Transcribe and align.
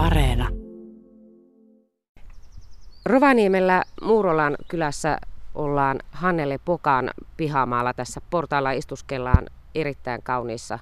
Areena. 0.00 0.48
Rovaniemellä 3.04 3.82
Muurolan 4.02 4.56
kylässä 4.68 5.18
ollaan 5.54 5.98
Hannele 6.12 6.58
Pokan 6.64 7.10
pihamaalla. 7.36 7.94
Tässä 7.94 8.20
portailla 8.30 8.70
istuskellaan 8.70 9.46
erittäin 9.74 10.22
kauniissa 10.22 10.78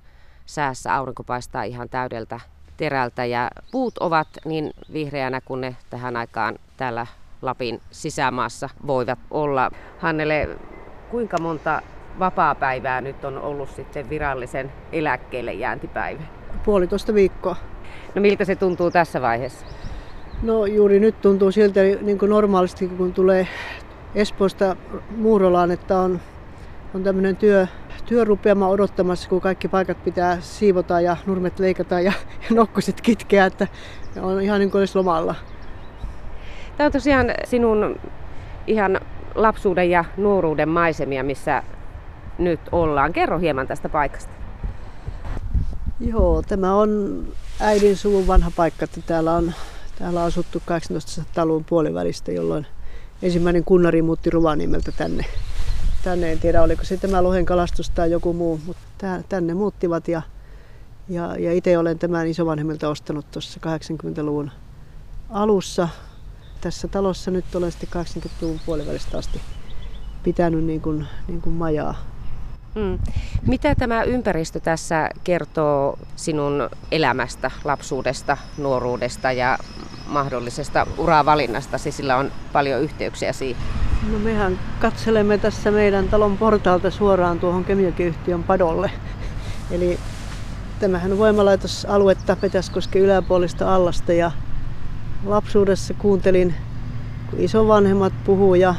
säässä. 0.46 0.94
Aurinko 0.94 1.24
paistaa 1.24 1.62
ihan 1.62 1.88
täydeltä 1.88 2.40
terältä 2.76 3.24
ja 3.24 3.50
puut 3.72 3.98
ovat 3.98 4.28
niin 4.44 4.70
vihreänä 4.92 5.40
kuin 5.40 5.60
ne 5.60 5.76
tähän 5.90 6.16
aikaan 6.16 6.58
täällä 6.76 7.06
Lapin 7.42 7.80
sisämaassa 7.90 8.68
voivat 8.86 9.18
olla. 9.30 9.70
Hannele, 9.98 10.48
kuinka 11.10 11.38
monta 11.38 11.82
vapaa-päivää 12.18 13.00
nyt 13.00 13.24
on 13.24 13.38
ollut 13.38 13.70
sitten 13.70 14.10
virallisen 14.10 14.72
eläkkeelle 14.92 15.52
jääntipäivä? 15.52 16.22
Puolitoista 16.64 17.14
viikkoa. 17.14 17.56
No 18.14 18.22
miltä 18.22 18.44
se 18.44 18.56
tuntuu 18.56 18.90
tässä 18.90 19.22
vaiheessa? 19.22 19.66
No 20.42 20.66
juuri 20.66 21.00
nyt 21.00 21.20
tuntuu 21.20 21.52
siltä 21.52 21.80
niin 22.00 22.18
kuin 22.18 22.30
normaalisti, 22.30 22.88
kun 22.88 23.12
tulee 23.12 23.48
Espoosta 24.14 24.76
Muurolaan, 25.16 25.70
että 25.70 25.98
on, 25.98 26.20
on 26.94 27.02
tämmöinen 27.02 27.36
työ, 27.36 27.66
työrupeama 28.06 28.68
odottamassa, 28.68 29.28
kun 29.28 29.40
kaikki 29.40 29.68
paikat 29.68 30.04
pitää 30.04 30.40
siivota 30.40 31.00
ja 31.00 31.16
nurmet 31.26 31.58
leikata 31.58 32.00
ja, 32.00 32.12
ja 32.48 32.56
nokkoset 32.56 33.00
kitkeä, 33.00 33.46
että 33.46 33.66
on 34.20 34.42
ihan 34.42 34.60
niin 34.60 34.70
kuin 34.70 34.80
olisi 34.80 34.98
lomalla. 34.98 35.34
Tämä 36.76 36.86
on 36.86 36.92
tosiaan 36.92 37.26
sinun 37.44 38.00
ihan 38.66 39.00
lapsuuden 39.34 39.90
ja 39.90 40.04
nuoruuden 40.16 40.68
maisemia, 40.68 41.24
missä 41.24 41.62
nyt 42.38 42.60
ollaan. 42.72 43.12
Kerro 43.12 43.38
hieman 43.38 43.66
tästä 43.66 43.88
paikasta. 43.88 44.37
Joo, 46.00 46.42
tämä 46.42 46.74
on 46.74 47.22
äidin 47.60 47.96
suvun 47.96 48.26
vanha 48.26 48.52
paikka. 48.56 48.86
Täällä 49.06 49.34
on, 49.34 49.52
täällä 49.98 50.20
on 50.20 50.26
asuttu 50.26 50.58
1800-luvun 50.58 51.64
puolivälistä, 51.64 52.32
jolloin 52.32 52.66
ensimmäinen 53.22 53.64
kunnari 53.64 54.02
muutti 54.02 54.30
Rovaniemeltä 54.30 54.92
tänne. 54.92 55.24
Tänne 56.04 56.32
en 56.32 56.38
tiedä, 56.38 56.62
oliko 56.62 56.84
se 56.84 56.96
tämä 56.96 57.22
lohen 57.22 57.46
kalastus 57.46 57.90
tai 57.90 58.10
joku 58.10 58.32
muu, 58.32 58.60
mutta 58.66 59.22
tänne 59.28 59.54
muuttivat 59.54 60.08
ja, 60.08 60.22
ja, 61.08 61.36
ja 61.38 61.52
itse 61.52 61.78
olen 61.78 61.98
tämän 61.98 62.26
isovanhemmilta 62.26 62.88
ostanut 62.88 63.30
tuossa 63.30 63.60
80-luvun 63.60 64.50
alussa. 65.30 65.88
Tässä 66.60 66.88
talossa 66.88 67.30
nyt 67.30 67.54
olen 67.54 67.72
sitten 67.72 68.04
80-luvun 68.04 68.60
puolivälistä 68.66 69.18
asti 69.18 69.40
pitänyt 70.22 70.64
niin 70.64 70.80
kuin, 70.80 71.06
niin 71.28 71.42
kuin 71.42 71.54
majaa. 71.54 71.94
Mm. 72.78 72.98
Mitä 73.46 73.74
tämä 73.74 74.02
ympäristö 74.02 74.60
tässä 74.60 75.10
kertoo 75.24 75.98
sinun 76.16 76.70
elämästä, 76.92 77.50
lapsuudesta, 77.64 78.36
nuoruudesta 78.58 79.32
ja 79.32 79.58
mahdollisesta 80.06 80.86
uravalinnastasi? 80.98 81.92
Sillä 81.92 82.16
on 82.16 82.32
paljon 82.52 82.82
yhteyksiä 82.82 83.32
siihen. 83.32 83.62
No 84.12 84.18
mehän 84.18 84.58
katselemme 84.80 85.38
tässä 85.38 85.70
meidän 85.70 86.08
talon 86.08 86.38
portaalta 86.38 86.90
suoraan 86.90 87.40
tuohon 87.40 87.64
kemiokiyhtiön 87.64 88.44
padolle. 88.44 88.90
Eli 89.70 89.98
tämähän 90.80 91.12
on 91.12 91.18
voimalaitosaluetta 91.18 92.36
Petäskosken 92.36 93.02
yläpuolista 93.02 93.74
allasta 93.74 94.12
ja 94.12 94.32
lapsuudessa 95.24 95.94
kuuntelin, 95.94 96.54
kun 97.30 97.40
isovanhemmat 97.40 98.12
puhuu 98.24 98.54
ja 98.54 98.74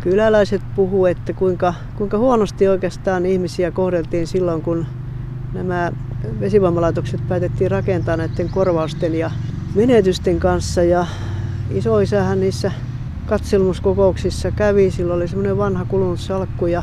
kyläläiset 0.00 0.62
puhuu, 0.76 1.06
että 1.06 1.32
kuinka, 1.32 1.74
kuinka 1.96 2.18
huonosti 2.18 2.68
oikeastaan 2.68 3.26
ihmisiä 3.26 3.70
kohdeltiin 3.70 4.26
silloin, 4.26 4.62
kun 4.62 4.86
nämä 5.52 5.92
vesivoimalaitokset 6.40 7.28
päätettiin 7.28 7.70
rakentaa 7.70 8.16
näiden 8.16 8.48
korvausten 8.48 9.14
ja 9.14 9.30
menetysten 9.74 10.40
kanssa. 10.40 10.82
Ja 10.82 11.06
isoisähän 11.70 12.40
niissä 12.40 12.72
katselmuskokouksissa 13.26 14.50
kävi. 14.50 14.90
Sillä 14.90 15.14
oli 15.14 15.28
semmoinen 15.28 15.58
vanha 15.58 15.84
kulunut 15.84 16.20
salkku 16.20 16.66
ja 16.66 16.82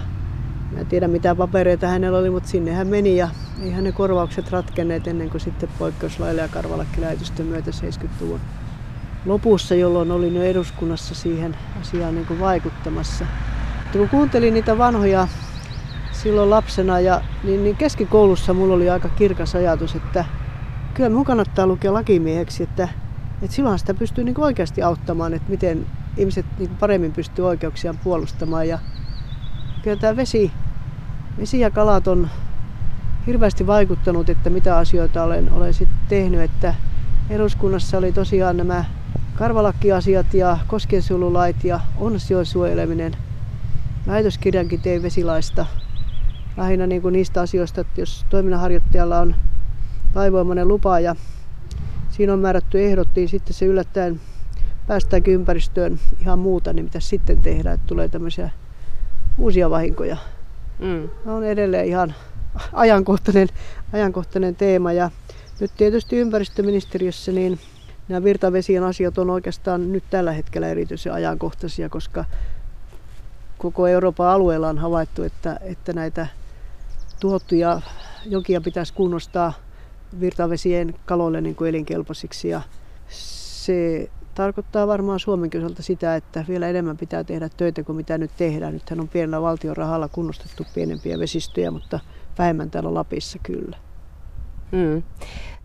en 0.77 0.85
tiedä 0.85 1.07
mitä 1.07 1.35
papereita 1.35 1.87
hänellä 1.87 2.17
oli, 2.17 2.29
mutta 2.29 2.49
sinne 2.49 2.73
hän 2.73 2.87
meni 2.87 3.17
ja 3.17 3.29
eihän 3.63 3.83
ne 3.83 3.91
korvaukset 3.91 4.51
ratkenneet 4.51 5.07
ennen 5.07 5.29
kuin 5.29 5.41
sitten 5.41 5.69
poikkeuslailla 5.79 6.41
ja 6.41 6.47
karvalakkilähetysten 6.47 7.45
myötä 7.45 7.71
70-luvun 7.71 8.39
lopussa, 9.25 9.75
jolloin 9.75 10.11
olin 10.11 10.35
jo 10.35 10.43
eduskunnassa 10.43 11.15
siihen 11.15 11.57
asiaan 11.81 12.15
niin 12.15 12.27
kuin 12.27 12.39
vaikuttamassa. 12.39 13.25
Mutta 13.83 13.97
kun 13.97 14.09
kuuntelin 14.09 14.53
niitä 14.53 14.77
vanhoja 14.77 15.27
silloin 16.11 16.49
lapsena, 16.49 16.99
ja, 16.99 17.21
niin, 17.43 17.63
niin 17.63 17.75
keskikoulussa 17.75 18.53
mulla 18.53 18.73
oli 18.75 18.89
aika 18.89 19.09
kirkas 19.09 19.55
ajatus, 19.55 19.95
että 19.95 20.25
kyllä 20.93 21.09
mun 21.09 21.25
kannattaa 21.25 21.67
lukea 21.67 21.93
lakimieheksi, 21.93 22.63
että, 22.63 22.89
että 23.41 23.55
silloin 23.55 23.79
sitä 23.79 23.93
pystyy 23.93 24.23
niin 24.23 24.41
oikeasti 24.41 24.81
auttamaan, 24.81 25.33
että 25.33 25.49
miten 25.49 25.85
ihmiset 26.17 26.45
niin 26.59 26.69
paremmin 26.79 27.13
pystyy 27.13 27.47
oikeuksiaan 27.47 27.99
puolustamaan. 28.03 28.67
Ja 28.67 28.79
kyllä 29.83 29.97
tämä 29.97 30.15
vesi, 30.15 30.51
vesi 31.37 31.59
ja 31.59 31.71
kalat 31.71 32.07
on 32.07 32.29
hirveästi 33.27 33.67
vaikuttanut, 33.67 34.29
että 34.29 34.49
mitä 34.49 34.77
asioita 34.77 35.23
olen, 35.23 35.51
olen 35.51 35.73
sitten 35.73 35.97
tehnyt. 36.09 36.41
Että 36.41 36.73
eduskunnassa 37.29 37.97
oli 37.97 38.11
tosiaan 38.11 38.57
nämä 38.57 38.85
karvalakkiasiat 39.35 40.33
ja 40.33 40.57
koskiensuojelulait 40.67 41.63
ja 41.63 41.79
onnesjoen 41.97 42.45
suojeleminen. 42.45 43.17
Väitöskirjankin 44.07 44.81
tein 44.81 45.03
vesilaista 45.03 45.65
lähinnä 46.57 46.87
niin 46.87 47.01
kuin 47.01 47.13
niistä 47.13 47.41
asioista, 47.41 47.81
että 47.81 48.01
jos 48.01 48.25
toiminnanharjoittajalla 48.29 49.19
on 49.19 49.35
laivoimainen 50.15 50.67
lupa 50.67 50.99
ja 50.99 51.15
siinä 52.09 52.33
on 52.33 52.39
määrätty 52.39 52.85
ehdot, 52.85 53.07
niin 53.15 53.29
sitten 53.29 53.53
se 53.53 53.65
yllättäen 53.65 54.21
päästäänkin 54.87 55.33
ympäristöön 55.33 55.99
ihan 56.21 56.39
muuta, 56.39 56.73
niin 56.73 56.85
mitä 56.85 56.99
sitten 56.99 57.41
tehdään, 57.41 57.75
että 57.75 57.87
tulee 57.87 58.07
tämmöisiä 58.09 58.49
uusia 59.37 59.69
vahinkoja. 59.69 60.17
Mm. 60.79 61.09
on 61.25 61.43
edelleen 61.43 61.87
ihan 61.87 62.15
ajankohtainen, 62.73 63.47
ajankohtainen 63.93 64.55
teema 64.55 64.91
ja 64.91 65.11
nyt 65.59 65.71
tietysti 65.77 66.17
ympäristöministeriössä 66.17 67.31
niin 67.31 67.59
nämä 68.07 68.23
virtavesien 68.23 68.83
asiat 68.83 69.17
on 69.17 69.29
oikeastaan 69.29 69.91
nyt 69.91 70.03
tällä 70.09 70.31
hetkellä 70.31 70.67
erityisen 70.67 71.13
ajankohtaisia, 71.13 71.89
koska 71.89 72.25
koko 73.57 73.87
Euroopan 73.87 74.27
alueella 74.27 74.69
on 74.69 74.77
havaittu, 74.77 75.23
että, 75.23 75.59
että 75.61 75.93
näitä 75.93 76.27
tuhottuja 77.19 77.81
jokia 78.25 78.61
pitäisi 78.61 78.93
kunnostaa 78.93 79.53
virtavesien 80.19 80.95
kaloille 81.05 81.41
niin 81.41 81.55
kuin 81.55 81.69
elinkelpoisiksi. 81.69 82.49
Ja 82.49 82.61
se 83.07 84.09
tarkoittaa 84.35 84.87
varmaan 84.87 85.19
Suomenkin 85.19 85.65
osalta 85.65 85.83
sitä, 85.83 86.15
että 86.15 86.45
vielä 86.47 86.67
enemmän 86.67 86.97
pitää 86.97 87.23
tehdä 87.23 87.49
töitä 87.49 87.83
kuin 87.83 87.95
mitä 87.95 88.17
nyt 88.17 88.31
tehdään. 88.37 88.73
Nythän 88.73 88.99
on 88.99 89.07
pienellä 89.07 89.41
valtion 89.41 89.77
rahalla 89.77 90.07
kunnostettu 90.07 90.65
pienempiä 90.73 91.19
vesistöjä, 91.19 91.71
mutta 91.71 91.99
vähemmän 92.37 92.71
täällä 92.71 92.93
Lapissa 92.93 93.39
kyllä. 93.43 93.77
Mm. 94.71 95.03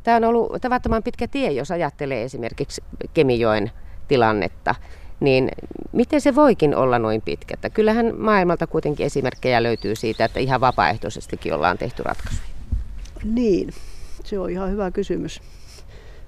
Tämä 0.02 0.16
on 0.16 0.24
ollut 0.24 0.62
tavattoman 0.62 1.02
pitkä 1.02 1.28
tie, 1.28 1.52
jos 1.52 1.70
ajattelee 1.70 2.24
esimerkiksi 2.24 2.82
Kemijoen 3.14 3.70
tilannetta. 4.08 4.74
Niin 5.20 5.48
miten 5.92 6.20
se 6.20 6.34
voikin 6.34 6.76
olla 6.76 6.98
noin 6.98 7.22
pitkä? 7.22 7.54
Että 7.54 7.70
kyllähän 7.70 8.14
maailmalta 8.16 8.66
kuitenkin 8.66 9.06
esimerkkejä 9.06 9.62
löytyy 9.62 9.96
siitä, 9.96 10.24
että 10.24 10.40
ihan 10.40 10.60
vapaaehtoisestikin 10.60 11.54
ollaan 11.54 11.78
tehty 11.78 12.02
ratkaisuja. 12.02 12.48
Niin, 13.24 13.74
se 14.24 14.38
on 14.38 14.50
ihan 14.50 14.70
hyvä 14.70 14.90
kysymys. 14.90 15.40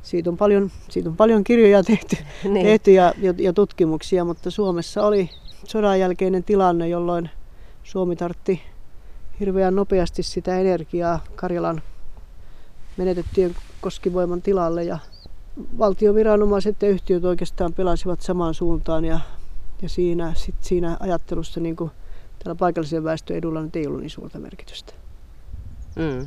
Siitä 0.03 0.31
on 0.31 0.37
paljon, 0.37 0.71
siitä 0.89 1.09
on 1.09 1.17
paljon 1.17 1.45
kirjoja 1.45 1.83
tehty, 1.83 2.17
niin. 2.45 2.67
tehty 2.67 2.93
ja, 2.93 3.15
ja, 3.19 3.35
ja 3.39 3.53
tutkimuksia, 3.53 4.25
mutta 4.25 4.51
Suomessa 4.51 5.07
oli 5.07 5.31
sodan 5.65 6.01
jälkeinen 6.01 6.45
tilanne, 6.45 6.89
jolloin 6.89 7.31
Suomi 7.83 8.17
tartti 8.17 8.63
hirveän 9.41 9.75
nopeasti 9.75 10.23
sitä 10.23 10.59
energiaa 10.59 11.25
Karjalan 11.35 11.83
menetettyjen 12.97 13.57
koskivoiman 13.81 14.43
tilalle 14.43 14.85
ja 14.85 14.99
valtioviranomaiset 15.79 16.83
ja 16.83 16.89
yhtiöt 16.89 17.25
oikeastaan 17.25 17.73
pelasivat 17.73 18.21
samaan 18.21 18.55
suuntaan 18.55 19.05
ja, 19.05 19.21
ja 19.83 19.89
siinä, 19.89 20.33
sit 20.37 20.55
siinä 20.61 20.97
ajattelussa 21.01 21.61
niin 21.61 21.77
kuin 21.77 21.91
tällä 22.39 22.55
paikallisen 22.55 23.05
väestön 23.05 23.37
edulla 23.37 23.63
nyt 23.63 23.77
ei 23.77 23.87
ollut 23.87 24.01
niin 24.01 24.11
suurta 24.11 24.39
merkitystä. 24.39 24.93
Mm. 25.97 26.27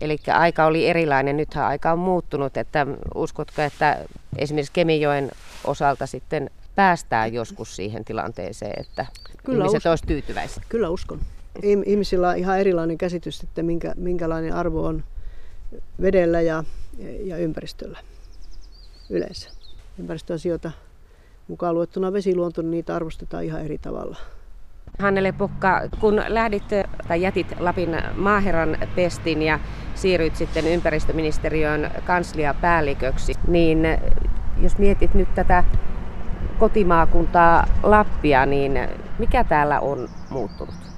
Eli 0.00 0.18
aika 0.32 0.66
oli 0.66 0.86
erilainen, 0.86 1.36
nythän 1.36 1.66
aika 1.66 1.92
on 1.92 1.98
muuttunut, 1.98 2.56
että 2.56 2.86
uskotko, 3.14 3.62
että 3.62 3.98
esimerkiksi 4.38 4.72
Kemijoen 4.72 5.30
osalta 5.64 6.06
sitten 6.06 6.50
päästään 6.74 7.32
joskus 7.32 7.76
siihen 7.76 8.04
tilanteeseen, 8.04 8.80
että 8.80 9.06
Kyllä 9.44 9.64
ihmiset 9.64 9.86
olisivat 9.86 10.08
tyytyväisiä? 10.08 10.62
Kyllä 10.68 10.88
uskon. 10.88 11.20
Ihmisillä 11.86 12.28
on 12.28 12.36
ihan 12.36 12.58
erilainen 12.60 12.98
käsitys, 12.98 13.42
että 13.42 13.62
minkä, 13.62 13.94
minkälainen 13.96 14.54
arvo 14.54 14.86
on 14.86 15.04
vedellä 16.02 16.40
ja, 16.40 16.64
ja 17.24 17.36
ympäristöllä 17.36 17.98
yleensä. 19.10 19.50
Ympäristöasioita 19.98 20.70
mukaan 21.48 21.74
luettuna 21.74 22.12
vesiluonto, 22.12 22.62
niin 22.62 22.70
niitä 22.70 22.96
arvostetaan 22.96 23.44
ihan 23.44 23.64
eri 23.64 23.78
tavalla. 23.78 24.16
Hannele 24.98 25.32
Pokka, 25.32 25.82
kun 26.00 26.22
lähdit 26.28 26.64
tai 27.08 27.22
jätit 27.22 27.60
Lapin 27.60 27.96
maaherran 28.16 28.78
pestin 28.96 29.42
ja 29.42 29.60
siirryit 29.94 30.36
sitten 30.36 30.66
ympäristöministeriön 30.66 31.90
kansliapäälliköksi, 32.04 33.34
niin 33.48 33.78
jos 34.62 34.78
mietit 34.78 35.14
nyt 35.14 35.34
tätä 35.34 35.64
kotimaakuntaa 36.58 37.66
Lappia, 37.82 38.46
niin 38.46 38.78
mikä 39.18 39.44
täällä 39.44 39.80
on 39.80 40.08
muuttunut? 40.30 40.89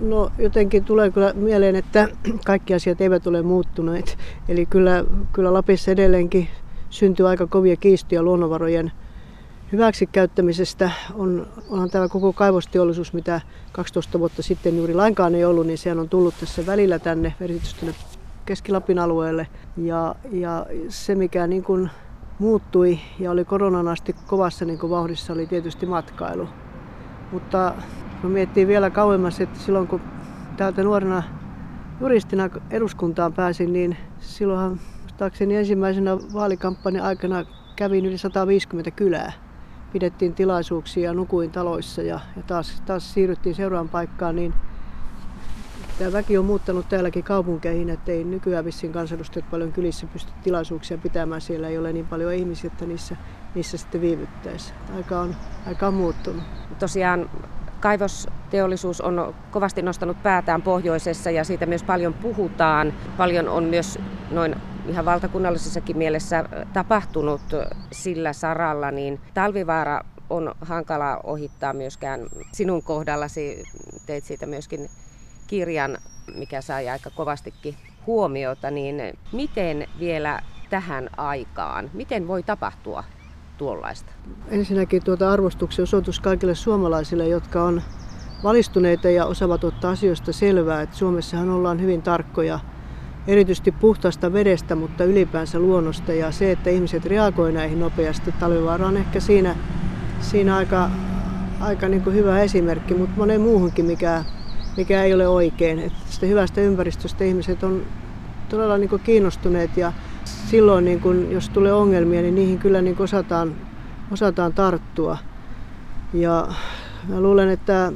No 0.00 0.30
jotenkin 0.38 0.84
tulee 0.84 1.10
kyllä 1.10 1.32
mieleen, 1.32 1.76
että 1.76 2.08
kaikki 2.46 2.74
asiat 2.74 3.00
eivät 3.00 3.26
ole 3.26 3.42
muuttuneet. 3.42 4.18
Eli 4.48 4.66
kyllä, 4.66 5.04
kyllä 5.32 5.52
Lapissa 5.52 5.90
edelleenkin 5.90 6.48
syntyy 6.90 7.28
aika 7.28 7.46
kovia 7.46 7.76
kiistoja 7.76 8.22
luonnonvarojen 8.22 8.92
hyväksikäyttämisestä. 9.72 10.90
On, 11.14 11.46
onhan 11.68 11.90
täällä 11.90 12.08
koko 12.08 12.32
kaivosteollisuus, 12.32 13.12
mitä 13.12 13.40
12 13.72 14.18
vuotta 14.18 14.42
sitten 14.42 14.76
juuri 14.76 14.94
lainkaan 14.94 15.34
ei 15.34 15.44
ollut, 15.44 15.66
niin 15.66 15.78
sehän 15.78 15.98
on 15.98 16.08
tullut 16.08 16.34
tässä 16.40 16.66
välillä 16.66 16.98
tänne, 16.98 17.34
erityisesti 17.40 17.86
Keski-Lapin 18.46 18.98
alueelle. 18.98 19.46
Ja, 19.76 20.14
ja 20.32 20.66
se, 20.88 21.14
mikä 21.14 21.46
niin 21.46 21.64
kuin 21.64 21.90
muuttui 22.38 22.98
ja 23.18 23.30
oli 23.30 23.44
koronan 23.44 23.88
asti 23.88 24.16
kovassa 24.26 24.64
niin 24.64 24.78
kuin 24.78 24.90
vauhdissa, 24.90 25.32
oli 25.32 25.46
tietysti 25.46 25.86
matkailu. 25.86 26.48
Mutta 27.32 27.74
kun 28.22 28.30
miettii 28.30 28.66
vielä 28.66 28.90
kauemmas, 28.90 29.40
että 29.40 29.58
silloin 29.58 29.86
kun 29.86 30.00
täältä 30.56 30.82
nuorena 30.82 31.22
juristina 32.00 32.50
eduskuntaan 32.70 33.32
pääsin, 33.32 33.72
niin 33.72 33.96
silloinhan 34.20 34.80
muistaakseni 35.00 35.56
ensimmäisenä 35.56 36.16
vaalikampanjan 36.16 37.04
aikana 37.04 37.44
kävin 37.76 38.06
yli 38.06 38.18
150 38.18 38.90
kylää. 38.90 39.32
Pidettiin 39.92 40.34
tilaisuuksia 40.34 41.04
ja 41.04 41.14
nukuin 41.14 41.50
taloissa 41.50 42.02
ja, 42.02 42.20
ja 42.36 42.42
taas, 42.42 42.82
taas 42.86 43.14
siirryttiin 43.14 43.54
seuraan 43.54 43.88
paikkaan, 43.88 44.36
niin 44.36 44.54
tämä 45.98 46.12
väki 46.12 46.38
on 46.38 46.44
muuttanut 46.44 46.88
täälläkin 46.88 47.24
kaupunkeihin, 47.24 47.90
että 47.90 48.12
ei 48.12 48.24
nykyään 48.24 48.64
vissiin 48.64 48.92
kansanedustajat 48.92 49.50
paljon 49.50 49.72
kylissä 49.72 50.06
pysty 50.06 50.32
tilaisuuksia 50.42 50.98
pitämään. 50.98 51.40
Siellä 51.40 51.68
ei 51.68 51.78
ole 51.78 51.92
niin 51.92 52.06
paljon 52.06 52.32
ihmisiä, 52.32 52.70
että 52.72 52.86
niissä, 52.86 53.16
niissä 53.54 53.78
sitten 53.78 54.00
viivyttäisiin. 54.00 54.76
Aika 54.96 55.20
on, 55.20 55.36
aika 55.66 55.86
on 55.86 55.94
muuttunut. 55.94 56.42
Tosiaan 56.78 57.30
kaivosteollisuus 57.80 59.00
on 59.00 59.34
kovasti 59.50 59.82
nostanut 59.82 60.22
päätään 60.22 60.62
pohjoisessa 60.62 61.30
ja 61.30 61.44
siitä 61.44 61.66
myös 61.66 61.82
paljon 61.82 62.14
puhutaan. 62.14 62.92
Paljon 63.16 63.48
on 63.48 63.64
myös 63.64 63.98
noin 64.30 64.56
ihan 64.88 65.04
valtakunnallisessakin 65.04 65.98
mielessä 65.98 66.44
tapahtunut 66.72 67.40
sillä 67.92 68.32
saralla, 68.32 68.90
niin 68.90 69.20
Talvivaara 69.34 70.00
on 70.30 70.54
hankala 70.60 71.20
ohittaa 71.24 71.72
myöskään 71.72 72.20
sinun 72.52 72.82
kohdallasi. 72.82 73.62
Teit 74.06 74.24
siitä 74.24 74.46
myöskin 74.46 74.90
kirjan, 75.46 75.98
mikä 76.34 76.60
sai 76.60 76.88
aika 76.88 77.10
kovastikin 77.10 77.74
huomiota, 78.06 78.70
niin 78.70 79.02
miten 79.32 79.88
vielä 79.98 80.40
tähän 80.70 81.10
aikaan, 81.16 81.90
miten 81.92 82.28
voi 82.28 82.42
tapahtua 82.42 83.04
tuollaista? 83.60 84.12
Ensinnäkin 84.48 85.04
tuota 85.04 85.32
arvostuksen 85.32 85.82
osoitus 85.82 86.20
kaikille 86.20 86.54
suomalaisille, 86.54 87.28
jotka 87.28 87.64
on 87.64 87.82
valistuneita 88.42 89.10
ja 89.10 89.26
osaavat 89.26 89.64
ottaa 89.64 89.90
asioista 89.90 90.32
selvää. 90.32 90.82
Että 90.82 90.96
Suomessahan 90.96 91.50
ollaan 91.50 91.80
hyvin 91.80 92.02
tarkkoja 92.02 92.60
erityisesti 93.26 93.72
puhtaasta 93.72 94.32
vedestä, 94.32 94.74
mutta 94.74 95.04
ylipäänsä 95.04 95.58
luonnosta. 95.58 96.12
Ja 96.12 96.32
se, 96.32 96.50
että 96.50 96.70
ihmiset 96.70 97.04
reagoivat 97.04 97.54
näihin 97.54 97.80
nopeasti, 97.80 98.32
talvivaara 98.32 98.86
on 98.86 98.96
ehkä 98.96 99.20
siinä, 99.20 99.56
siinä 100.20 100.56
aika, 100.56 100.90
aika 101.60 101.88
niin 101.88 102.02
kuin 102.02 102.16
hyvä 102.16 102.40
esimerkki, 102.40 102.94
mutta 102.94 103.16
monen 103.16 103.40
muuhunkin, 103.40 103.84
mikä, 103.84 104.24
mikä 104.76 105.04
ei 105.04 105.14
ole 105.14 105.28
oikein. 105.28 105.78
Että 105.78 106.26
hyvästä 106.26 106.60
ympäristöstä 106.60 107.24
ihmiset 107.24 107.62
on 107.62 107.82
todella 108.48 108.78
niin 108.78 108.90
kuin 108.90 109.02
kiinnostuneet 109.02 109.76
ja 109.76 109.92
silloin, 110.46 110.84
niin 110.84 111.00
kun, 111.00 111.30
jos 111.30 111.48
tulee 111.48 111.72
ongelmia, 111.72 112.22
niin 112.22 112.34
niihin 112.34 112.58
kyllä 112.58 112.82
niin 112.82 112.96
osataan, 112.98 113.56
osataan 114.12 114.52
tarttua. 114.52 115.18
Ja 116.12 116.48
mä 117.08 117.20
luulen, 117.20 117.48
että 117.48 117.92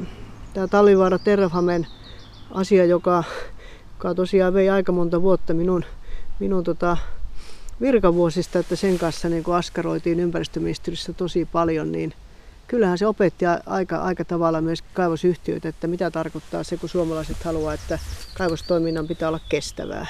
tämä 0.54 0.68
Tallivaara 0.68 1.18
Terrafamen 1.18 1.86
asia, 2.50 2.84
joka, 2.84 3.24
joka 3.92 4.14
tosiaan 4.14 4.54
vei 4.54 4.70
aika 4.70 4.92
monta 4.92 5.22
vuotta 5.22 5.54
minun, 5.54 5.84
minun 6.38 6.64
tota 6.64 6.96
virkavuosista, 7.80 8.58
että 8.58 8.76
sen 8.76 8.98
kanssa 8.98 9.28
niin 9.28 9.44
kun 9.44 9.54
askaroitiin 9.54 10.20
ympäristöministeriössä 10.20 11.12
tosi 11.12 11.48
paljon, 11.52 11.92
niin 11.92 12.12
kyllähän 12.66 12.98
se 12.98 13.06
opetti 13.06 13.44
aika, 13.66 13.96
aika 13.96 14.24
tavalla 14.24 14.60
myös 14.60 14.82
kaivosyhtiöitä, 14.82 15.68
että 15.68 15.86
mitä 15.86 16.10
tarkoittaa 16.10 16.64
se, 16.64 16.76
kun 16.76 16.88
suomalaiset 16.88 17.42
haluaa, 17.44 17.74
että 17.74 17.98
kaivostoiminnan 18.38 19.06
pitää 19.06 19.28
olla 19.28 19.40
kestävää. 19.48 20.06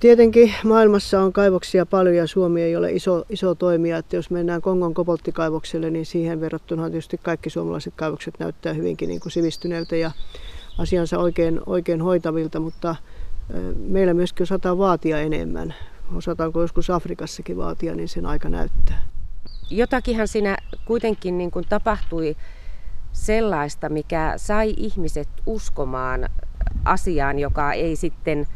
Tietenkin 0.00 0.54
maailmassa 0.64 1.20
on 1.20 1.32
kaivoksia 1.32 1.86
paljon 1.86 2.16
ja 2.16 2.26
Suomi 2.26 2.62
ei 2.62 2.76
ole 2.76 2.92
iso, 2.92 3.24
iso 3.28 3.54
toimija. 3.54 3.96
Että 3.96 4.16
jos 4.16 4.30
mennään 4.30 4.62
Kongon 4.62 4.94
kobolttikaivokselle, 4.94 5.90
niin 5.90 6.06
siihen 6.06 6.40
verrattuna 6.40 6.90
tietysti 6.90 7.18
kaikki 7.22 7.50
suomalaiset 7.50 7.94
kaivokset 7.96 8.34
näyttää 8.38 8.72
hyvinkin 8.72 9.08
niin 9.08 9.20
kuin 9.20 9.32
sivistyneiltä 9.32 9.96
ja 9.96 10.10
asiansa 10.78 11.18
oikein, 11.18 11.60
oikein 11.66 12.02
hoitavilta, 12.02 12.60
mutta 12.60 12.96
meillä 13.76 14.14
myöskin 14.14 14.42
osataan 14.42 14.78
vaatia 14.78 15.20
enemmän. 15.20 15.74
Osataanko 16.14 16.60
joskus 16.60 16.90
Afrikassakin 16.90 17.56
vaatia, 17.56 17.94
niin 17.94 18.08
sen 18.08 18.26
aika 18.26 18.48
näyttää. 18.48 19.02
Jotakinhan 19.70 20.28
siinä 20.28 20.56
kuitenkin 20.84 21.38
niin 21.38 21.50
kuin 21.50 21.66
tapahtui 21.68 22.36
sellaista, 23.12 23.88
mikä 23.88 24.34
sai 24.36 24.74
ihmiset 24.76 25.28
uskomaan 25.46 26.28
asiaan, 26.84 27.38
joka 27.38 27.72
ei 27.72 27.96
sitten 27.96 28.46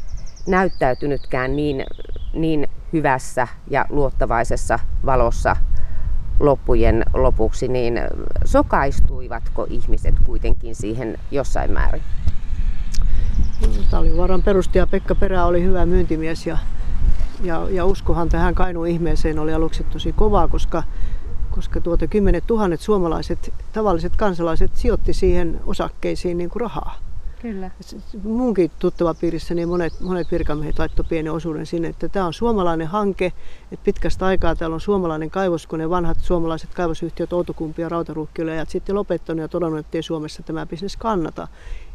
näyttäytynytkään 0.47 1.57
niin, 1.57 1.87
niin 2.33 2.69
hyvässä 2.93 3.49
ja 3.71 3.87
luottavaisessa 3.91 4.79
valossa 5.07 5.57
loppujen 6.41 7.05
lopuksi, 7.15 7.69
niin 7.69 8.01
sokaistuivatko 8.45 9.67
ihmiset 9.71 10.15
kuitenkin 10.27 10.75
siihen 10.75 11.19
jossain 11.31 11.73
määrin? 11.73 12.03
Talvivaaran 13.91 14.43
perustaja 14.43 14.87
Pekka 14.87 15.15
Perä 15.15 15.45
oli 15.45 15.63
hyvä 15.63 15.87
myyntimies 15.87 16.47
ja, 16.47 16.59
ja, 17.43 17.67
ja 17.71 17.85
uskohan 17.85 18.29
tähän 18.29 18.55
Kainuun 18.55 18.89
ihmeeseen 18.89 19.39
oli 19.39 19.55
aluksi 19.55 19.85
tosi 19.85 20.13
kovaa, 20.13 20.49
koska, 20.49 20.83
koska 21.51 21.81
tuota 21.81 22.07
kymmenet 22.07 22.45
tuhannet 22.47 22.81
suomalaiset 22.81 23.55
tavalliset 23.73 24.17
kansalaiset 24.17 24.77
sijoitti 24.77 25.13
siihen 25.13 25.61
osakkeisiin 25.67 26.39
niin 26.39 26.51
kuin 26.51 26.61
rahaa. 26.61 26.99
Kyllä. 27.45 27.71
Munkin 28.23 28.71
tuttava 28.79 29.15
piirissä 29.15 29.55
niin 29.55 29.69
monet, 29.69 30.01
monet 30.01 30.31
virkamiehet 30.31 30.79
laittoi 30.79 31.05
pienen 31.09 31.33
osuuden 31.33 31.67
sinne, 31.67 31.89
että 31.89 32.09
tämä 32.09 32.27
on 32.27 32.33
suomalainen 32.33 32.87
hanke, 32.87 33.33
että 33.73 33.85
pitkästä 33.85 34.27
aikaa 34.27 34.57
täällä 34.57 34.75
on 34.75 34.81
suomalainen 34.81 35.31
kaivos, 35.31 35.67
kun 35.67 35.79
ne 35.79 35.91
vanhat 35.91 36.19
suomalaiset 36.21 36.75
kaivosyhtiöt 36.75 37.33
Outokumpi 37.33 37.83
ja 37.83 37.89
Rautaruukki 37.89 38.43
olivat 38.43 38.71
sitten 38.71 38.95
lopettanut 38.95 39.41
ja 39.41 39.49
todennut, 39.49 39.79
että 39.79 39.99
ei 39.99 40.03
Suomessa 40.03 40.43
tämä 40.43 40.67
bisnes 40.67 40.97
kannata. 40.97 41.49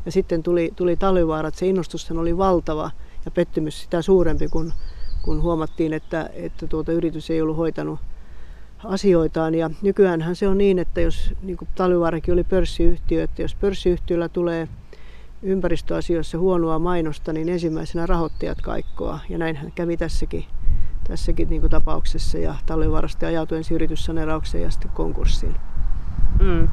Ja 0.06 0.12
sitten 0.12 0.44
tuli, 0.44 0.74
tuli 0.76 0.96
talvivaara, 0.96 1.48
että 1.48 1.60
se 1.60 1.68
innostus 1.68 2.12
oli 2.12 2.38
valtava 2.38 2.92
ja 3.26 3.32
pettymys 3.32 3.82
sitä 3.82 4.02
suurempi, 4.02 4.48
kun, 4.48 4.74
kun 5.22 5.42
huomattiin, 5.42 5.94
että, 5.94 6.30
että 6.34 6.68
tuota 6.68 6.92
yritys 6.92 7.30
ei 7.30 7.42
ollut 7.42 7.58
hoitanut 7.58 8.00
asioitaan. 8.84 9.56
Ja 9.56 9.70
nykyäänhän 9.82 10.36
se 10.36 10.48
on 10.48 10.58
niin, 10.58 10.80
että 10.80 11.02
jos 11.02 11.34
niin 11.42 11.58
Talvivaarakin 11.76 12.34
oli 12.34 12.44
pörssiyhtiö, 12.44 13.24
että 13.24 13.42
jos 13.42 13.56
pörssiyhtiöllä 13.56 14.30
tulee 14.30 14.68
ympäristöasioissa 15.44 16.38
huonoa 16.38 16.80
mainosta, 16.80 17.34
niin 17.34 17.50
ensimmäisenä 17.50 18.06
rahoittajat 18.06 18.62
kaikkoa. 18.62 19.20
Ja 19.30 19.38
näinhän 19.38 19.72
kävi 19.72 19.98
tässäkin, 19.98 20.46
tässäkin 21.08 21.50
niin 21.50 21.62
kuin 21.62 21.72
tapauksessa. 21.72 22.38
Ja 22.38 22.56
talvivaarasta 22.66 23.28
ajautui 23.28 23.58
ensin 23.58 23.76
yrityssaneeraukseen 23.76 24.64
ja 24.64 24.72
sitten 24.72 24.92
konkurssiin. 24.94 25.56
Mm. 26.42 26.68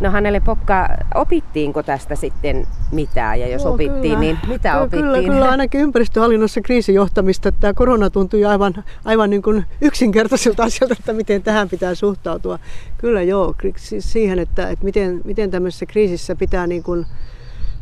No 0.00 0.10
Hannele 0.10 0.40
Pokka, 0.40 0.88
opittiinko 1.14 1.82
tästä 1.82 2.16
sitten 2.16 2.66
mitään? 2.92 3.40
Ja 3.40 3.48
jos 3.48 3.64
no, 3.64 3.70
opittiin, 3.70 4.02
kyllä. 4.02 4.18
niin 4.18 4.38
mitä 4.48 4.70
kyllä, 4.70 4.82
opittiin? 4.82 5.04
Kyllä, 5.04 5.22
kyllä 5.22 5.48
ainakin 5.50 5.80
ympäristöhallinnossa 5.80 6.60
kriisijohtamista. 6.60 7.52
Tämä 7.52 7.74
korona 7.74 8.10
tuntui 8.10 8.44
aivan, 8.44 8.84
aivan 9.04 9.30
niin 9.30 9.42
kuin 9.42 9.64
yksinkertaiselta 9.80 10.62
asialta, 10.64 10.96
että 10.98 11.12
miten 11.12 11.42
tähän 11.42 11.68
pitää 11.68 11.94
suhtautua. 11.94 12.58
Kyllä 12.98 13.22
joo, 13.22 13.54
siis 13.76 14.12
siihen, 14.12 14.38
että, 14.38 14.68
että 14.68 14.84
miten, 14.84 15.20
miten 15.24 15.50
tämmöisessä 15.50 15.86
kriisissä 15.86 16.36
pitää 16.36 16.66
niin 16.66 16.82
kuin, 16.82 17.06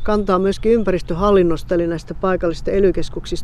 kantaa 0.03 0.39
myöskin 0.39 0.73
ympäristöhallinnosta, 0.73 1.75
eli 1.75 1.87
näistä 1.87 2.15
paikallisista 2.15 2.71
ely 2.71 2.93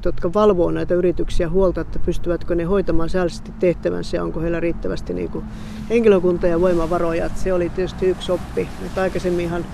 jotka 0.05 0.35
valvoo 0.35 0.71
näitä 0.71 0.95
yrityksiä 0.95 1.49
huolta, 1.49 1.81
että 1.81 1.99
pystyvätkö 1.99 2.55
ne 2.55 2.65
hoitamaan 2.65 3.09
säällisesti 3.09 3.53
tehtävänsä 3.59 4.17
ja 4.17 4.23
onko 4.23 4.41
heillä 4.41 4.61
riittävästi 4.61 5.15
niin 5.15 5.31
kuin 5.31 5.45
henkilökunta 5.91 6.47
ja 6.47 6.61
voimavaroja. 6.61 7.27
Että 7.27 7.41
se 7.41 7.53
oli 7.53 7.69
tietysti 7.69 8.07
yksi 8.07 8.33
oppi. 8.33 8.69
Että 8.87 9.03
aikaisemminhan 9.03 9.65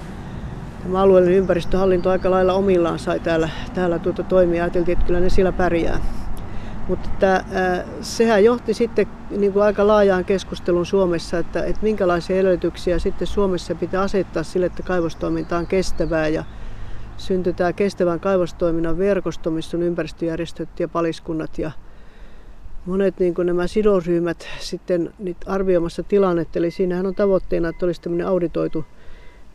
tämä 0.82 1.00
alueellinen 1.02 1.38
ympäristöhallinto 1.38 2.10
aika 2.10 2.30
lailla 2.30 2.52
omillaan 2.52 2.98
sai 2.98 3.20
täällä, 3.20 3.48
täällä 3.74 3.98
tuota 3.98 4.22
toimia. 4.22 4.64
Ajateltiin, 4.64 4.92
että 4.92 5.06
kyllä 5.06 5.20
ne 5.20 5.28
siellä 5.28 5.52
pärjää. 5.52 6.00
Mutta 6.88 7.08
että, 7.08 7.44
sehän 8.00 8.44
johti 8.44 8.74
sitten 8.74 9.06
niin 9.30 9.52
kuin 9.52 9.62
aika 9.62 9.86
laajaan 9.86 10.24
keskusteluun 10.24 10.86
Suomessa, 10.86 11.38
että, 11.38 11.64
että 11.64 11.82
minkälaisia 11.82 12.36
edellytyksiä 12.36 12.98
sitten 12.98 13.26
Suomessa 13.26 13.74
pitää 13.74 14.02
asettaa 14.02 14.42
sille, 14.42 14.66
että 14.66 14.82
kaivostoiminta 14.82 15.58
on 15.58 15.66
kestävää 15.66 16.28
ja 16.28 16.44
syntyi 17.16 17.52
tämä 17.52 17.72
kestävän 17.72 18.20
kaivostoiminnan 18.20 18.98
verkosto, 18.98 19.50
missä 19.50 19.76
on 19.76 19.82
ympäristöjärjestöt 19.82 20.80
ja 20.80 20.88
paliskunnat 20.88 21.58
ja 21.58 21.70
monet 22.86 23.18
niin 23.18 23.34
kuin 23.34 23.46
nämä 23.46 23.66
sidosryhmät 23.66 24.48
sitten 24.60 25.14
arvioimassa 25.46 26.02
tilannetta. 26.02 26.58
Eli 26.58 26.70
siinähän 26.70 27.06
on 27.06 27.14
tavoitteena, 27.14 27.68
että 27.68 27.86
olisi 27.86 28.00
tämmöinen 28.00 28.26
auditoitu 28.26 28.84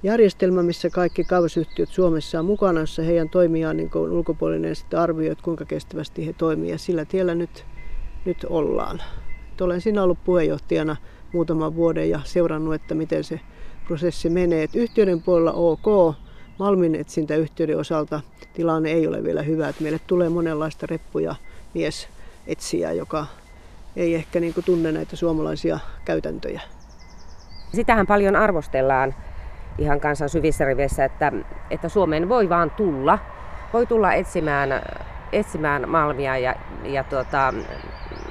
järjestelmä, 0.04 0.64
missä 0.64 0.90
kaikki 0.90 1.24
kaivosyhtiöt 1.24 1.90
Suomessa 1.90 2.40
on 2.40 2.46
mukana, 2.46 2.80
jossa 2.80 3.02
heidän 3.02 3.30
toimiaan 3.30 3.78
niin 3.78 3.90
kuin 3.90 4.12
ulkopuolinen 4.12 4.76
sitten 4.76 5.00
arvioi, 5.00 5.32
että 5.32 5.44
kuinka 5.44 5.66
kestävästi 5.66 6.28
he 6.28 6.34
toimivat. 6.34 6.72
Ja 6.72 6.78
sillä 6.78 7.06
tiellä 7.06 7.36
nyt, 7.36 7.66
nyt 8.26 8.46
ollaan. 8.50 9.02
Et 9.52 9.62
olen 9.62 9.82
siinä 9.82 10.04
ollut 10.04 10.24
puheenjohtajana 10.24 10.96
muutaman 11.34 11.76
vuoden 11.76 12.10
ja 12.10 12.20
seurannut, 12.24 12.74
että 12.74 12.96
miten 12.96 13.24
se 13.24 13.40
prosessi 13.88 14.30
menee. 14.30 14.64
Et 14.64 14.76
yhtiöiden 14.76 15.22
puolella 15.22 15.52
ok, 15.52 16.16
Malmin 16.60 16.96
etsintäyhtiöiden 16.96 17.78
osalta 17.78 18.22
tilanne 18.54 18.92
ei 18.92 19.08
ole 19.08 19.24
vielä 19.24 19.42
hyvä. 19.42 19.70
Et 19.70 19.80
meille 19.80 20.00
tulee 20.08 20.30
monenlaista 20.30 20.88
reppuja 20.90 21.36
mies 21.74 22.08
etsiä, 22.48 22.92
joka 22.92 23.26
ei 23.96 24.16
ehkä 24.16 24.40
niin 24.40 24.54
kuin 24.54 24.64
tunne 24.64 24.92
näitä 24.92 25.16
suomalaisia 25.16 25.80
käytäntöjä. 26.06 26.62
Sitähän 27.74 28.08
paljon 28.08 28.36
arvostellaan 28.36 29.16
ihan 29.78 30.00
kansan 30.00 30.30
syvissä 30.30 30.66
riveissä, 30.66 31.06
että, 31.06 31.32
että 31.72 31.90
Suomeen 31.90 32.30
voi 32.30 32.50
vaan 32.50 32.72
tulla, 32.72 33.20
voi 33.74 33.86
tulla 33.86 34.14
etsimään, 34.14 34.70
etsimään 35.32 35.90
malmia 35.90 36.38
ja, 36.38 36.56
ja 36.84 37.04
tuota, 37.04 37.54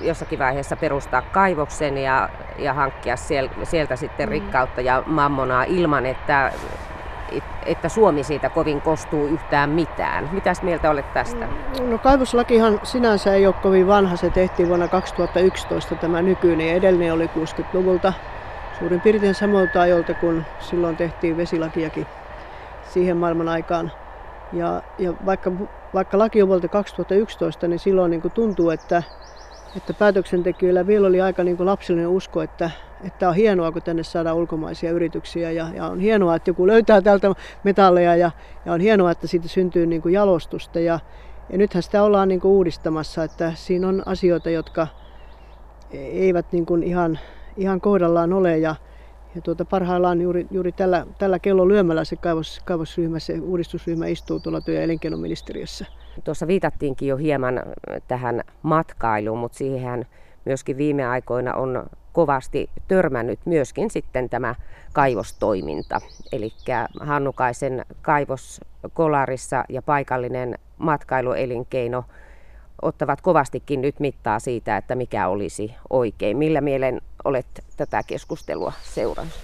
jossakin 0.00 0.38
vaiheessa 0.38 0.76
perustaa 0.76 1.22
kaivoksen 1.22 1.98
ja, 1.98 2.28
ja 2.58 2.74
hankkia 2.74 3.16
siel, 3.16 3.48
sieltä 3.62 3.96
sitten 3.96 4.28
mm. 4.28 4.30
rikkautta 4.30 4.80
ja 4.80 5.02
mammonaa 5.06 5.64
ilman, 5.64 6.06
että, 6.06 6.52
että 7.66 7.88
Suomi 7.88 8.22
siitä 8.22 8.50
kovin 8.50 8.80
kostuu 8.80 9.26
yhtään 9.26 9.70
mitään. 9.70 10.28
Mitäs 10.32 10.62
mieltä 10.62 10.90
olet 10.90 11.12
tästä? 11.14 11.48
No 11.80 11.98
kaivoslakihan 11.98 12.80
sinänsä 12.82 13.34
ei 13.34 13.46
ole 13.46 13.54
kovin 13.62 13.86
vanha. 13.86 14.16
Se 14.16 14.30
tehtiin 14.30 14.68
vuonna 14.68 14.88
2011 14.88 15.94
tämä 15.94 16.22
nykyinen 16.22 16.68
edellinen 16.68 17.12
oli 17.12 17.26
60-luvulta 17.26 18.12
suurin 18.78 19.00
piirtein 19.00 19.34
samoilta 19.34 19.80
ajoilta, 19.80 20.14
kun 20.14 20.44
silloin 20.60 20.96
tehtiin 20.96 21.36
vesilakiakin 21.36 22.06
siihen 22.90 23.16
maailman 23.16 23.48
aikaan. 23.48 23.92
Ja, 24.52 24.82
ja 24.98 25.12
vaikka, 25.26 25.52
vaikka 25.94 26.18
laki 26.18 26.42
on 26.42 26.48
vuodelta 26.48 26.68
2011, 26.68 27.68
niin 27.68 27.78
silloin 27.78 28.10
niin 28.10 28.30
tuntuu, 28.34 28.70
että, 28.70 29.02
että 29.76 29.94
päätöksentekijöillä 29.94 30.86
vielä 30.86 31.06
oli 31.06 31.20
aika 31.20 31.44
niin 31.44 31.66
lapsellinen 31.66 32.08
usko, 32.08 32.42
että, 32.42 32.70
että 33.04 33.28
on 33.28 33.34
hienoa, 33.34 33.72
kun 33.72 33.82
tänne 33.82 34.02
saadaan 34.02 34.36
ulkomaisia 34.36 34.90
yrityksiä 34.90 35.50
ja, 35.50 35.68
ja 35.74 35.86
on 35.86 36.00
hienoa, 36.00 36.36
että 36.36 36.50
joku 36.50 36.66
löytää 36.66 37.00
täältä 37.00 37.34
metalleja 37.64 38.16
ja, 38.16 38.30
ja 38.66 38.72
on 38.72 38.80
hienoa, 38.80 39.10
että 39.10 39.26
siitä 39.26 39.48
syntyy 39.48 39.86
niin 39.86 40.02
kuin 40.02 40.14
jalostusta. 40.14 40.80
Ja, 40.80 41.00
ja 41.50 41.58
nythän 41.58 41.82
sitä 41.82 42.02
ollaan 42.02 42.28
niin 42.28 42.40
kuin 42.40 42.52
uudistamassa, 42.52 43.24
että 43.24 43.52
siinä 43.54 43.88
on 43.88 44.02
asioita, 44.06 44.50
jotka 44.50 44.86
eivät 45.92 46.52
niin 46.52 46.66
kuin 46.66 46.82
ihan 46.82 47.18
ihan 47.58 47.80
kohdallaan 47.80 48.32
ole. 48.32 48.58
Ja, 48.58 48.74
ja 49.34 49.40
tuota, 49.42 49.64
parhaillaan 49.64 50.20
juuri, 50.20 50.46
juuri 50.50 50.72
tällä, 50.72 51.06
tällä 51.18 51.38
kello 51.38 51.68
lyömällä 51.68 52.04
se 52.04 52.16
kaivos, 52.16 52.60
kaivosryhmä, 52.64 53.18
se 53.18 53.40
uudistusryhmä 53.40 54.06
istuu 54.06 54.40
tuolla 54.40 54.60
työ- 54.60 54.74
ja 54.74 54.82
elinkeinoministeriössä. 54.82 55.86
Tuossa 56.24 56.46
viitattiinkin 56.46 57.08
jo 57.08 57.16
hieman 57.16 57.62
tähän 58.08 58.40
matkailuun, 58.62 59.38
mutta 59.38 59.58
siihen 59.58 60.06
myöskin 60.48 60.76
viime 60.76 61.06
aikoina 61.06 61.54
on 61.54 61.86
kovasti 62.12 62.70
törmännyt 62.88 63.38
myöskin 63.44 63.90
sitten 63.90 64.28
tämä 64.28 64.54
kaivostoiminta. 64.92 66.00
Eli 66.32 66.52
Hannukaisen 67.00 67.86
kaivos 68.02 68.60
Kolarissa 68.94 69.64
ja 69.68 69.82
paikallinen 69.82 70.58
matkailuelinkeino 70.78 72.04
ottavat 72.82 73.20
kovastikin 73.20 73.80
nyt 73.80 74.00
mittaa 74.00 74.38
siitä, 74.38 74.76
että 74.76 74.94
mikä 74.94 75.28
olisi 75.28 75.74
oikein. 75.90 76.36
Millä 76.36 76.60
mielen 76.60 77.00
olet 77.24 77.46
tätä 77.76 78.02
keskustelua 78.06 78.72
seurannut? 78.82 79.34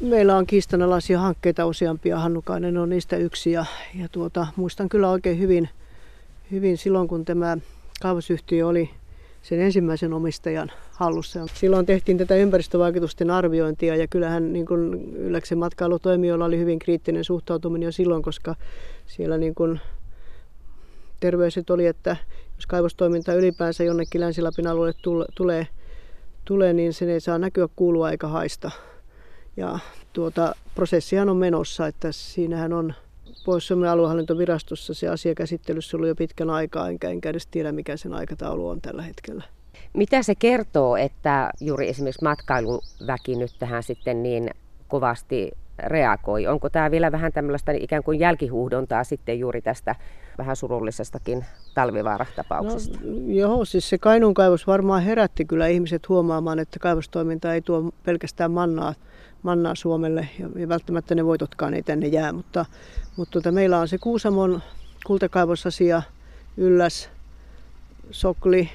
Meillä 0.00 0.36
on 0.36 0.46
kiistanalaisia 0.46 1.18
hankkeita 1.18 1.66
useampia. 1.66 2.18
Hannukainen 2.18 2.78
on 2.78 2.88
niistä 2.88 3.16
yksi 3.16 3.52
ja, 3.52 3.64
ja 3.94 4.08
tuota, 4.08 4.46
muistan 4.56 4.88
kyllä 4.88 5.10
oikein 5.10 5.38
hyvin, 5.38 5.68
hyvin 6.50 6.78
silloin, 6.78 7.08
kun 7.08 7.24
tämä 7.24 7.56
kaivosyhtiö 8.02 8.66
oli 8.66 8.90
sen 9.42 9.60
ensimmäisen 9.60 10.12
omistajan 10.12 10.72
hallussa. 10.92 11.46
Silloin 11.54 11.86
tehtiin 11.86 12.18
tätä 12.18 12.34
ympäristövaikutusten 12.34 13.30
arviointia 13.30 13.96
ja 13.96 14.06
kyllähän 14.06 14.52
niin 14.52 14.66
kuin 14.66 14.94
Ylläksen 15.16 15.58
matkailutoimijoilla 15.58 16.44
oli 16.44 16.58
hyvin 16.58 16.78
kriittinen 16.78 17.24
suhtautuminen 17.24 17.86
jo 17.86 17.92
silloin, 17.92 18.22
koska 18.22 18.54
siellä 19.06 19.38
niin 19.38 19.54
kuin 19.54 19.80
terveiset 21.20 21.70
oli, 21.70 21.86
että 21.86 22.16
jos 22.56 22.66
kaivostoiminta 22.66 23.34
ylipäänsä 23.34 23.84
jonnekin 23.84 24.20
Länsi-Lapin 24.20 24.66
alueelle 24.66 24.98
tulee, 25.34 25.66
tulee, 26.44 26.72
niin 26.72 26.92
sen 26.92 27.08
ei 27.08 27.20
saa 27.20 27.38
näkyä, 27.38 27.68
kuulua 27.76 28.10
eikä 28.10 28.26
haista. 28.26 28.70
Ja 29.56 29.78
tuota, 30.12 30.54
prosessihan 30.74 31.28
on 31.28 31.36
menossa, 31.36 31.86
että 31.86 32.12
siinähän 32.12 32.72
on 32.72 32.94
Pohjois-Suomen 33.44 33.90
aluehallintovirastossa 33.90 34.94
se 34.94 35.08
asiakäsittelyssä 35.08 35.96
ollut 35.96 36.08
jo 36.08 36.14
pitkän 36.14 36.50
aikaa, 36.50 36.88
enkä, 36.88 37.08
enkä 37.08 37.30
edes 37.30 37.46
tiedä 37.46 37.72
mikä 37.72 37.96
sen 37.96 38.14
aikataulu 38.14 38.68
on 38.68 38.80
tällä 38.80 39.02
hetkellä. 39.02 39.44
Mitä 39.92 40.22
se 40.22 40.34
kertoo, 40.34 40.96
että 40.96 41.50
juuri 41.60 41.88
esimerkiksi 41.88 42.24
matkailuväki 42.24 43.36
nyt 43.36 43.50
tähän 43.58 43.82
sitten 43.82 44.22
niin 44.22 44.50
kovasti 44.88 45.50
reagoi? 45.78 46.46
Onko 46.46 46.70
tämä 46.70 46.90
vielä 46.90 47.12
vähän 47.12 47.32
tämmöistä 47.32 47.72
ikään 47.72 48.02
kuin 48.02 48.20
jälkihuuhdontaa 48.20 49.04
sitten 49.04 49.38
juuri 49.38 49.62
tästä 49.62 49.96
vähän 50.38 50.56
surullisestakin 50.56 51.44
talvivaaratapauksesta? 51.74 52.98
No, 53.02 53.10
joo, 53.26 53.64
siis 53.64 53.88
se 53.88 53.98
Kainuun 53.98 54.34
kaivos 54.34 54.66
varmaan 54.66 55.02
herätti 55.02 55.44
kyllä 55.44 55.66
ihmiset 55.66 56.08
huomaamaan, 56.08 56.58
että 56.58 56.78
kaivostoiminta 56.78 57.54
ei 57.54 57.60
tuo 57.60 57.92
pelkästään 58.04 58.50
mannaa, 58.50 58.94
mannaa 59.42 59.74
Suomelle 59.74 60.28
ja, 60.38 60.68
välttämättä 60.68 61.14
ne 61.14 61.24
voitotkaan 61.24 61.74
ei 61.74 61.82
tänne 61.82 62.06
jää, 62.06 62.32
mutta, 62.32 62.64
mutta 63.16 63.32
tuota, 63.32 63.52
meillä 63.52 63.78
on 63.78 63.88
se 63.88 63.98
Kuusamon 63.98 64.62
kultakaivosasia, 65.06 66.02
Ylläs, 66.56 67.10
Sokli, 68.10 68.70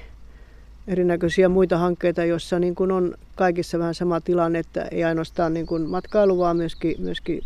erinäköisiä 0.88 1.48
muita 1.48 1.78
hankkeita, 1.78 2.24
joissa 2.24 2.58
niin 2.58 2.74
kuin 2.74 2.92
on 2.92 3.14
kaikissa 3.34 3.78
vähän 3.78 3.94
sama 3.94 4.20
tilanne, 4.20 4.58
että 4.58 4.82
ei 4.90 5.04
ainoastaan 5.04 5.54
niin 5.54 5.66
kuin 5.66 5.82
matkailu, 5.82 6.38
vaan 6.38 6.56
myöskin, 6.56 6.96
myöskin 6.98 7.42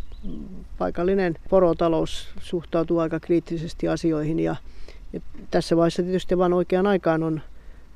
paikallinen 0.79 1.35
porotalous 1.49 2.29
suhtautuu 2.41 2.99
aika 2.99 3.21
kriittisesti 3.21 3.89
asioihin 3.89 4.41
ja, 4.41 4.57
ja 5.13 5.21
tässä 5.51 5.77
vaiheessa 5.77 6.03
tietysti 6.03 6.39
vain 6.39 6.53
oikeaan 6.53 6.87
aikaan 6.87 7.23
on, 7.23 7.41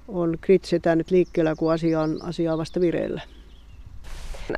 on 0.09 0.38
kriittiset 0.40 0.87
äänet 0.87 1.11
liikkeellä, 1.11 1.54
kun 1.54 1.73
asia 1.73 2.00
on, 2.00 2.18
asia 2.23 2.52
on 2.52 2.59
vasta 2.59 2.80
vireillä. 2.80 3.21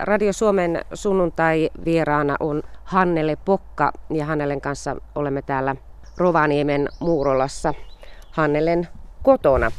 Radio 0.00 0.32
Suomen 0.32 0.84
sunnuntai 0.94 1.70
vieraana 1.84 2.36
on 2.40 2.62
Hannele 2.84 3.36
Pokka 3.44 3.92
ja 4.10 4.26
Hannelen 4.26 4.60
kanssa 4.60 4.96
olemme 5.14 5.42
täällä 5.42 5.76
Rovaniemen 6.16 6.88
Muurolassa 7.00 7.74
Hannelen 8.30 8.88
kotona. 9.22 9.70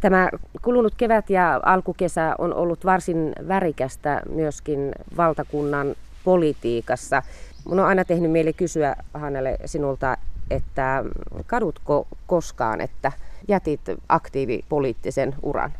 Tämä 0.00 0.28
kulunut 0.62 0.94
kevät 0.94 1.30
ja 1.30 1.60
alkukesä 1.64 2.34
on 2.38 2.54
ollut 2.54 2.84
varsin 2.84 3.32
värikästä 3.48 4.22
myöskin 4.28 4.92
valtakunnan 5.16 5.94
politiikassa. 6.24 7.22
Mun 7.64 7.80
on 7.80 7.86
aina 7.86 8.04
tehnyt 8.04 8.30
mieli 8.30 8.52
kysyä 8.52 8.96
Hannele 9.14 9.56
sinulta, 9.64 10.16
että 10.50 11.04
kadutko 11.46 12.08
koskaan, 12.26 12.80
että 12.80 13.12
jätit 13.48 13.80
aktiivipoliittisen 14.08 15.34
uran? 15.42 15.72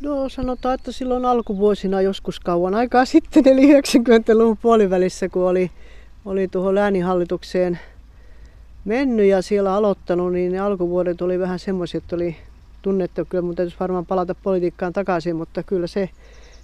No 0.00 0.28
sanotaan, 0.28 0.74
että 0.74 0.92
silloin 0.92 1.24
alkuvuosina 1.24 2.00
joskus 2.00 2.40
kauan 2.40 2.74
aikaa 2.74 3.04
sitten, 3.04 3.48
eli 3.48 3.80
90-luvun 3.80 4.56
puolivälissä, 4.62 5.28
kun 5.28 5.48
oli, 5.48 5.70
oli 6.24 6.48
tuohon 6.48 6.74
läänihallitukseen 6.74 7.78
mennyt 8.84 9.26
ja 9.26 9.42
siellä 9.42 9.74
aloittanut, 9.74 10.32
niin 10.32 10.52
ne 10.52 10.58
alkuvuodet 10.58 11.22
oli 11.22 11.38
vähän 11.38 11.58
semmoisia, 11.58 11.98
että 11.98 12.16
oli 12.16 12.36
tunnettu. 12.82 13.24
Kyllä 13.24 13.42
mun 13.42 13.54
täytyisi 13.54 13.76
varmaan 13.80 14.06
palata 14.06 14.34
politiikkaan 14.34 14.92
takaisin, 14.92 15.36
mutta 15.36 15.62
kyllä 15.62 15.86
se 15.86 16.10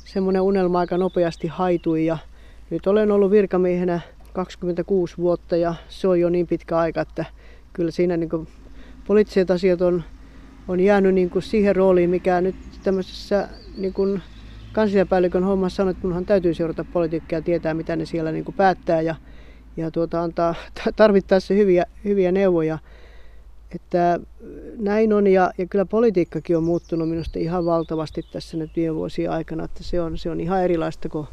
semmoinen 0.05 0.43
unelma 0.43 0.79
aika 0.79 0.99
nopeasti 0.99 1.47
haitui 1.47 2.07
ja 2.07 2.19
nyt 2.71 2.87
olen 2.87 3.11
ollut 3.11 3.31
virkamiehenä 3.31 4.01
26 4.33 5.17
vuotta 5.17 5.57
ja 5.57 5.75
se 5.89 6.09
on 6.09 6.21
jo 6.21 6.29
niin 6.29 6.47
pitkä 6.47 6.79
aika, 6.79 7.01
että 7.01 7.25
kyllä 7.73 7.91
siinä 7.91 8.17
niin 8.17 8.49
poliittiset 9.07 9.51
asiat 9.51 9.81
on, 9.81 10.03
on 10.69 10.81
jäänyt 10.81 11.15
niin 11.15 11.31
kuin 11.31 11.43
siihen 11.43 11.77
rooliin, 11.77 12.11
mikä 12.11 12.41
nyt 12.41 12.57
tämmöisessä 12.87 13.49
niin 13.77 13.93
kuin 13.93 14.23
kansliapäällikön 14.73 15.45
hommassa 15.45 15.83
on, 15.83 15.89
että 15.89 16.03
minunhan 16.03 16.27
täytyy 16.27 16.55
seurata 16.55 16.85
politiikkaa 16.93 17.39
ja 17.39 17.43
tietää, 17.43 17.75
mitä 17.75 17.97
ne 17.97 18.07
siellä 18.07 18.33
niin 18.33 18.45
kuin 18.45 18.55
päättää 18.55 19.01
ja, 19.01 19.15
ja 19.77 19.91
tuota, 19.91 20.23
antaa 20.23 20.55
tarvittaessa 20.97 21.55
hyviä, 21.55 21.87
hyviä 22.05 22.33
neuvoja. 22.33 22.79
Että 23.75 24.21
näin 24.79 25.13
on 25.13 25.27
ja, 25.27 25.51
ja 25.59 25.67
kyllä 25.67 25.85
politiikkakin 25.85 26.57
on 26.57 26.65
muuttunut 26.65 27.09
minusta 27.09 27.39
ihan 27.39 27.65
valtavasti 27.65 28.23
tässä 28.33 28.57
nyt 28.57 28.71
viime 28.77 28.95
vuosien 28.95 29.31
aikana, 29.31 29.65
että 29.65 29.85
se 29.85 30.01
on, 30.01 30.19
se 30.19 30.31
on 30.31 30.41
ihan 30.41 30.63
erilaista 30.63 31.09
kuin 31.09 31.27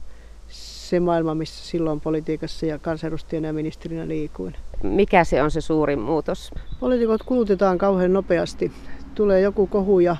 se 0.48 1.00
maailma, 1.00 1.36
missä 1.36 1.68
silloin 1.68 2.02
politiikassa 2.02 2.66
ja 2.66 2.80
kansanedustajana 2.80 3.48
ja 3.48 3.54
ministerinä 3.54 4.08
liikuin. 4.08 4.56
Mikä 4.84 5.24
se 5.24 5.44
on 5.44 5.52
se 5.52 5.62
suurin 5.62 6.00
muutos? 6.00 6.52
Poliitikot 6.80 7.24
kulutetaan 7.24 7.78
kauhean 7.78 8.14
nopeasti. 8.14 8.72
Tulee 9.16 9.42
joku 9.42 9.68
kohu 9.68 10.00
ja 10.00 10.16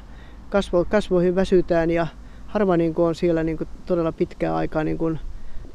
kasvo, 0.54 0.86
kasvoihin 0.90 1.36
väsytään 1.36 1.92
ja 1.92 2.08
harva 2.48 2.78
niin 2.78 2.94
kuin 2.94 3.06
on 3.06 3.16
siellä 3.16 3.44
niin 3.44 3.58
kuin 3.58 3.68
todella 3.86 4.12
pitkää 4.12 4.56
aikaa 4.56 4.84
niin 4.84 4.98
kuin 4.98 5.20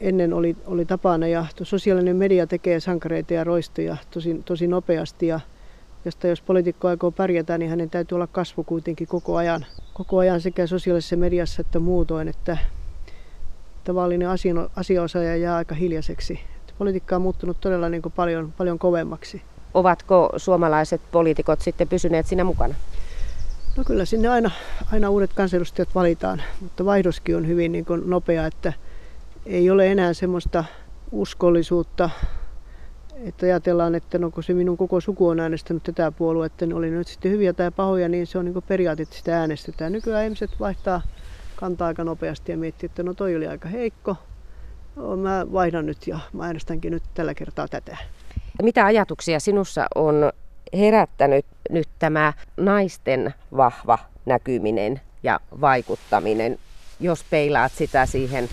ennen 0.00 0.32
oli, 0.32 0.56
oli 0.66 0.84
tapana. 0.84 1.26
Ja 1.26 1.46
sosiaalinen 1.62 2.16
media 2.16 2.46
tekee 2.46 2.80
sankareita 2.80 3.34
ja 3.34 3.44
roistoja 3.44 3.96
tosi, 4.10 4.42
tosi 4.44 4.66
nopeasti. 4.66 5.26
Ja 5.26 5.40
josta 6.04 6.26
jos 6.26 6.42
poliitikko 6.42 6.88
aikoo 6.88 7.10
pärjätä, 7.10 7.58
niin 7.58 7.70
hänen 7.70 7.90
täytyy 7.90 8.16
olla 8.16 8.26
kasvu 8.26 8.64
kuitenkin 8.64 9.08
koko 9.08 9.36
ajan, 9.36 9.66
koko 9.94 10.18
ajan 10.18 10.40
sekä 10.40 10.66
sosiaalisessa 10.66 11.16
mediassa 11.16 11.60
että 11.60 11.78
muutoin. 11.78 12.28
Että 12.28 12.58
tavallinen 13.84 14.28
asiaosaaja 14.76 15.36
jää 15.36 15.56
aika 15.56 15.74
hiljaiseksi. 15.74 16.40
Politiikka 16.78 17.16
on 17.16 17.22
muuttunut 17.22 17.60
todella 17.60 17.88
niin 17.88 18.02
kuin 18.02 18.12
paljon, 18.16 18.52
paljon 18.58 18.78
kovemmaksi. 18.78 19.42
Ovatko 19.74 20.32
suomalaiset 20.36 21.00
poliitikot 21.12 21.60
sitten 21.60 21.88
pysyneet 21.88 22.26
siinä 22.26 22.44
mukana? 22.44 22.74
No 23.78 23.84
kyllä 23.84 24.04
sinne 24.04 24.28
aina, 24.28 24.50
aina 24.92 25.10
uudet 25.10 25.32
kansanedustajat 25.32 25.94
valitaan, 25.94 26.42
mutta 26.60 26.84
vaihdoskin 26.84 27.36
on 27.36 27.48
hyvin 27.48 27.72
niin 27.72 27.84
kuin 27.84 28.10
nopea, 28.10 28.46
että 28.46 28.72
ei 29.46 29.70
ole 29.70 29.92
enää 29.92 30.12
semmoista 30.12 30.64
uskollisuutta, 31.12 32.10
että 33.16 33.46
ajatellaan, 33.46 33.94
että 33.94 34.18
no 34.18 34.30
kun 34.30 34.42
se 34.42 34.54
minun 34.54 34.76
koko 34.76 35.00
suku 35.00 35.28
on 35.28 35.40
äänestänyt 35.40 35.82
tätä 35.82 36.12
puoluetta, 36.12 36.66
niin 36.66 36.76
oli 36.76 36.90
nyt 36.90 37.08
sitten 37.08 37.30
hyviä 37.30 37.52
tai 37.52 37.70
pahoja, 37.70 38.08
niin 38.08 38.26
se 38.26 38.38
on 38.38 38.44
niin 38.44 38.62
periaate, 38.68 39.02
että 39.02 39.16
sitä 39.16 39.40
äänestetään. 39.40 39.92
Nykyään 39.92 40.24
ihmiset 40.24 40.50
vaihtaa 40.60 41.02
kantaa 41.56 41.88
aika 41.88 42.04
nopeasti 42.04 42.52
ja 42.52 42.58
miettii, 42.58 42.86
että 42.86 43.02
no 43.02 43.14
toi 43.14 43.36
oli 43.36 43.46
aika 43.46 43.68
heikko, 43.68 44.16
no, 44.96 45.16
mä 45.16 45.46
vaihdan 45.52 45.86
nyt 45.86 46.06
ja 46.06 46.18
mä 46.32 46.44
äänestänkin 46.44 46.92
nyt 46.92 47.02
tällä 47.14 47.34
kertaa 47.34 47.68
tätä. 47.68 47.96
Mitä 48.62 48.84
ajatuksia 48.84 49.40
sinussa 49.40 49.86
on 49.94 50.32
herättänyt 50.76 51.46
nyt 51.70 51.88
tämä 51.98 52.32
naisten 52.56 53.34
vahva 53.56 53.98
näkyminen 54.26 55.00
ja 55.22 55.40
vaikuttaminen, 55.60 56.58
jos 57.00 57.24
peilaat 57.30 57.72
sitä 57.72 58.06
siihen 58.06 58.48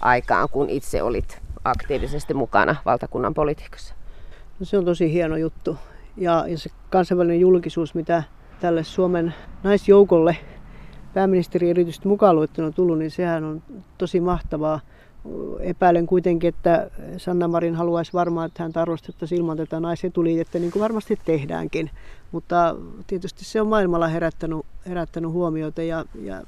aikaan, 0.00 0.48
kun 0.48 0.70
itse 0.70 1.02
olit 1.02 1.42
aktiivisesti 1.64 2.34
mukana 2.34 2.76
valtakunnan 2.84 3.34
politiikassa? 3.34 3.94
No 4.60 4.66
se 4.66 4.78
on 4.78 4.84
tosi 4.84 5.12
hieno 5.12 5.36
juttu. 5.36 5.78
Ja, 6.16 6.44
ja 6.48 6.58
se 6.58 6.70
kansainvälinen 6.90 7.40
julkisuus, 7.40 7.94
mitä 7.94 8.22
tälle 8.60 8.84
Suomen 8.84 9.34
naisjoukolle 9.62 10.36
pääministeri 11.14 11.70
erityisesti 11.70 12.08
mukaan 12.08 12.36
luettuna 12.36 12.70
tullut, 12.70 12.98
niin 12.98 13.10
sehän 13.10 13.44
on 13.44 13.62
tosi 13.98 14.20
mahtavaa. 14.20 14.80
Epäilen 15.60 16.06
kuitenkin, 16.06 16.48
että 16.48 16.90
Sanna 17.16 17.48
Marin 17.48 17.74
haluaisi 17.74 18.12
varmaan, 18.12 18.46
että 18.46 18.62
hän 18.62 18.72
arvostettaisiin 18.74 19.38
ilman 19.38 19.56
tätä 19.56 19.80
naisetuliitettä, 19.80 20.58
niin 20.58 20.72
kuin 20.72 20.82
varmasti 20.82 21.18
tehdäänkin. 21.24 21.90
Mutta 22.32 22.76
tietysti 23.06 23.44
se 23.44 23.60
on 23.60 23.66
maailmalla 23.66 24.08
herättänyt, 24.08 24.66
herättänyt 24.88 25.30
huomiota 25.30 25.82
ja, 25.82 26.04
ja 26.22 26.42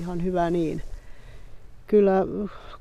ihan 0.00 0.24
hyvä 0.24 0.50
niin. 0.50 0.82
Kyllä 1.86 2.26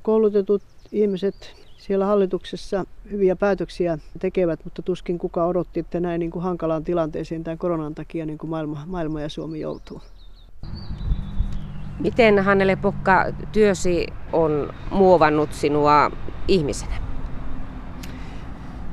koulutetut 0.02 0.62
ihmiset 0.92 1.36
siellä 1.78 2.06
hallituksessa 2.06 2.86
hyviä 3.12 3.36
päätöksiä 3.36 3.98
tekevät, 4.20 4.60
mutta 4.64 4.82
tuskin 4.82 5.18
kuka 5.20 5.46
odotti, 5.46 5.80
että 5.80 6.00
näin 6.00 6.20
niin 6.20 6.32
kuin 6.32 6.44
hankalaan 6.44 6.84
tilanteeseen 6.84 7.44
tämän 7.44 7.58
koronan 7.58 7.96
takia 7.96 8.26
niin 8.26 8.38
kuin 8.38 8.50
maailma, 8.50 8.84
maailma 8.86 9.22
ja 9.22 9.30
Suomi 9.30 9.60
joutuu. 9.60 10.02
Miten 12.00 12.40
Hannele 12.40 12.76
Pokka 12.76 13.26
työsi 13.52 14.08
on 14.34 14.74
muovannut 14.92 15.54
sinua 15.54 16.12
ihmisenä? 16.48 16.96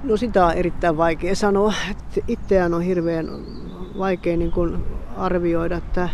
No 0.05 0.17
sitä 0.17 0.47
on 0.47 0.53
erittäin 0.53 0.97
vaikea 0.97 1.37
sanoa. 1.37 1.73
Itseään 2.29 2.75
on 2.75 2.83
hirveän 2.83 3.29
vaikea 3.99 4.37
niin 4.37 4.53
kuin 4.53 4.85
arvioida, 5.17 5.77
että 5.77 6.09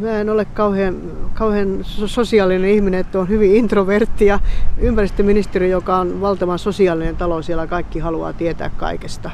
Mä 0.00 0.10
en 0.10 0.30
ole 0.30 0.44
kauhean, 0.44 0.96
kauhean 1.34 1.78
sosiaalinen 1.84 2.70
ihminen, 2.70 3.00
että 3.00 3.18
on 3.18 3.28
hyvin 3.28 3.56
introvertti 3.56 4.26
ja 4.26 4.40
ympäristöministeri, 4.78 5.70
joka 5.70 5.96
on 5.96 6.20
valtavan 6.20 6.58
sosiaalinen 6.58 7.16
talo, 7.16 7.42
siellä 7.42 7.66
kaikki 7.66 7.98
haluaa 7.98 8.32
tietää 8.32 8.70
kaikesta. 8.70 9.30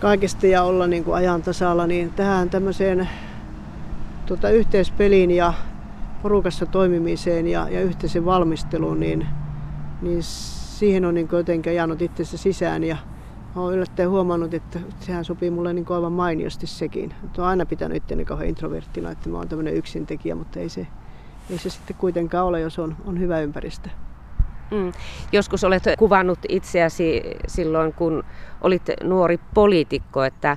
Kaikesta 0.00 0.46
ja 0.46 0.62
olla 0.62 0.86
niin 0.86 1.04
kuin 1.04 1.14
ajan 1.14 1.42
tasalla, 1.42 1.86
niin 1.86 2.12
tähän 2.12 2.50
tämmöiseen 2.50 3.08
tuota, 4.26 4.50
yhteispeliin 4.50 5.30
ja 5.30 5.54
porukassa 6.22 6.66
toimimiseen 6.66 7.46
ja, 7.46 7.68
ja 7.68 7.80
yhteisen 7.80 8.24
valmisteluun, 8.24 9.00
niin, 9.00 9.26
niin 10.02 10.22
siihen 10.22 11.04
on 11.04 11.14
niin 11.14 11.28
jotenkin 11.32 11.72
ajanut 11.72 12.02
itsensä 12.02 12.36
sisään 12.36 12.84
ja 12.84 12.96
olen 13.56 13.76
yllättäen 13.76 14.10
huomannut, 14.10 14.54
että 14.54 14.80
sehän 15.00 15.24
sopii 15.24 15.50
mulle 15.50 15.72
niin 15.72 15.86
aivan 15.90 16.12
mainiosti 16.12 16.66
sekin. 16.66 17.14
Olen 17.38 17.48
aina 17.48 17.66
pitänyt 17.66 17.96
itteni 17.96 18.24
kauhean 18.24 18.48
introverttina, 18.48 19.10
että 19.10 19.28
mä 19.28 19.38
oon 19.38 19.48
tämmöinen 19.48 19.74
yksintekijä, 19.74 20.34
mutta 20.34 20.60
ei 20.60 20.68
se, 20.68 20.86
ei 21.50 21.58
se 21.58 21.70
sitten 21.70 21.96
kuitenkaan 21.96 22.46
ole, 22.46 22.60
jos 22.60 22.78
on, 22.78 22.96
on 23.06 23.20
hyvä 23.20 23.40
ympäristö. 23.40 23.90
Mm. 24.70 24.92
Joskus 25.32 25.64
olet 25.64 25.82
kuvannut 25.98 26.38
itseäsi 26.48 27.22
silloin, 27.46 27.92
kun 27.92 28.24
olit 28.60 28.82
nuori 29.02 29.40
poliitikko, 29.54 30.24
että, 30.24 30.56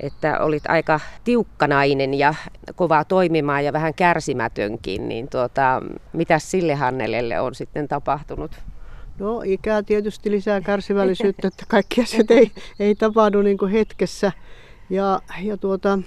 että 0.00 0.38
olit 0.38 0.62
aika 0.68 1.00
tiukkanainen 1.24 2.14
ja 2.14 2.34
kovaa 2.76 3.04
toimimaan 3.04 3.64
ja 3.64 3.72
vähän 3.72 3.94
kärsimätönkin. 3.94 5.08
Niin 5.08 5.28
tuota, 5.28 5.82
mitä 6.12 6.38
sille 6.38 6.74
Hannelelle 6.74 7.40
on 7.40 7.54
sitten 7.54 7.88
tapahtunut? 7.88 8.50
No 9.18 9.42
ikää 9.44 9.82
tietysti 9.82 10.30
lisää 10.30 10.60
kärsivällisyyttä, 10.60 11.48
että 11.48 11.64
kaikki 11.68 12.02
asiat 12.02 12.30
ei, 12.30 12.50
ei 12.80 12.94
tapahdu 12.94 13.42
niin 13.42 13.58
kuin 13.58 13.72
hetkessä. 13.72 14.32
Ja, 14.90 15.20
ja 15.42 15.56
tuota, 15.56 15.98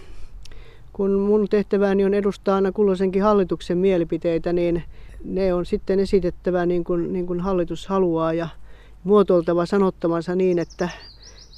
kun 0.93 1.11
mun 1.11 1.49
tehtäväni 1.49 2.05
on 2.05 2.13
edustaa 2.13 2.55
aina 2.55 2.71
kulloisenkin 2.71 3.23
hallituksen 3.23 3.77
mielipiteitä, 3.77 4.53
niin 4.53 4.83
ne 5.23 5.53
on 5.53 5.65
sitten 5.65 5.99
esitettävä 5.99 6.65
niin 6.65 6.83
kuin, 6.83 7.13
niin 7.13 7.27
kuin 7.27 7.39
hallitus 7.39 7.87
haluaa 7.87 8.33
ja 8.33 8.47
muotoiltava 9.03 9.65
sanottamansa 9.65 10.35
niin, 10.35 10.59
että, 10.59 10.89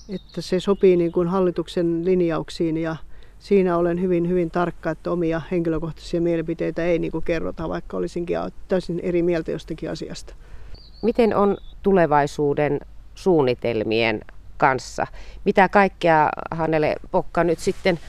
että 0.09 0.41
se 0.41 0.59
sopii 0.59 0.97
niin 0.97 1.11
kuin 1.11 1.27
hallituksen 1.27 2.05
linjauksiin 2.05 2.77
ja 2.77 2.95
siinä 3.39 3.77
olen 3.77 4.01
hyvin, 4.01 4.29
hyvin 4.29 4.51
tarkka, 4.51 4.91
että 4.91 5.11
omia 5.11 5.41
henkilökohtaisia 5.51 6.21
mielipiteitä 6.21 6.85
ei 6.85 6.99
niin 6.99 7.11
kuin 7.11 7.23
kerrota, 7.23 7.69
vaikka 7.69 7.97
olisinkin 7.97 8.37
täysin 8.67 8.99
eri 8.99 9.21
mieltä 9.21 9.51
jostakin 9.51 9.91
asiasta. 9.91 10.33
Miten 11.01 11.35
on 11.35 11.57
tulevaisuuden 11.83 12.79
suunnitelmien 13.15 14.21
kanssa? 14.57 15.07
Mitä 15.45 15.69
kaikkea 15.69 16.29
Hannele 16.51 16.95
Pokka 17.11 17.43
nyt 17.43 17.59
sitten 17.59 17.99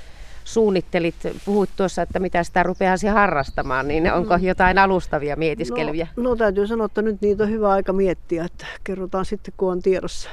suunnittelit? 0.44 1.14
Puhuit 1.44 1.70
tuossa, 1.76 2.02
että 2.02 2.18
mitä 2.18 2.44
sitä 2.44 2.62
rupeasi 2.62 3.06
harrastamaan, 3.06 3.88
niin 3.88 4.12
onko 4.12 4.38
mm. 4.38 4.44
jotain 4.44 4.78
alustavia 4.78 5.36
mietiskelyjä? 5.36 6.06
No, 6.16 6.22
no 6.22 6.36
täytyy 6.36 6.66
sanoa, 6.66 6.86
että 6.86 7.02
nyt 7.02 7.20
niitä 7.20 7.42
on 7.42 7.50
hyvä 7.50 7.70
aika 7.70 7.92
miettiä, 7.92 8.44
että 8.44 8.66
kerrotaan 8.84 9.24
sitten 9.24 9.54
kun 9.56 9.72
on 9.72 9.82
tiedossa. 9.82 10.30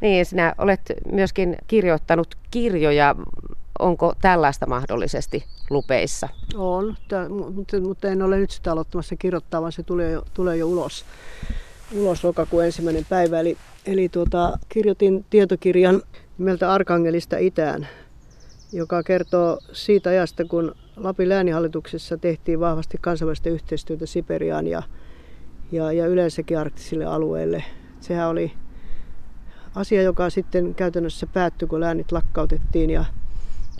Niin, 0.00 0.26
sinä 0.26 0.54
olet 0.58 0.80
myöskin 1.12 1.56
kirjoittanut 1.66 2.34
kirjoja. 2.50 3.14
Onko 3.78 4.12
tällaista 4.20 4.66
mahdollisesti 4.66 5.44
lupeissa? 5.70 6.28
On, 6.56 6.96
mutta, 7.84 8.08
en 8.08 8.22
ole 8.22 8.38
nyt 8.38 8.50
sitä 8.50 8.72
aloittamassa 8.72 9.16
kirjoittaa, 9.16 9.60
vaan 9.60 9.72
se 9.72 9.82
tulee 9.82 10.10
jo, 10.10 10.22
tulee 10.34 10.56
jo 10.56 10.66
ulos, 10.66 11.04
ulos 11.94 12.24
lokakuun 12.24 12.64
ensimmäinen 12.64 13.06
päivä. 13.08 13.40
Eli, 13.40 13.56
eli 13.86 14.08
tuota, 14.08 14.58
kirjoitin 14.68 15.24
tietokirjan 15.30 16.02
nimeltä 16.38 16.72
Arkangelista 16.72 17.38
itään, 17.38 17.88
joka 18.72 19.02
kertoo 19.02 19.58
siitä 19.72 20.10
ajasta, 20.10 20.44
kun 20.44 20.74
Lapin 20.96 21.28
läänihallituksessa 21.28 22.16
tehtiin 22.16 22.60
vahvasti 22.60 22.98
kansainvälistä 23.00 23.50
yhteistyötä 23.50 24.06
Siperiaan 24.06 24.66
ja, 24.66 24.82
ja, 25.72 25.92
ja 25.92 26.06
yleensäkin 26.06 26.58
arktisille 26.58 27.04
alueille. 27.04 27.64
Sehän 28.00 28.28
oli 28.28 28.52
asia, 29.78 30.02
joka 30.02 30.30
sitten 30.30 30.74
käytännössä 30.74 31.26
päättyi, 31.26 31.68
kun 31.68 31.80
läänit 31.80 32.12
lakkautettiin 32.12 32.90
ja 32.90 33.04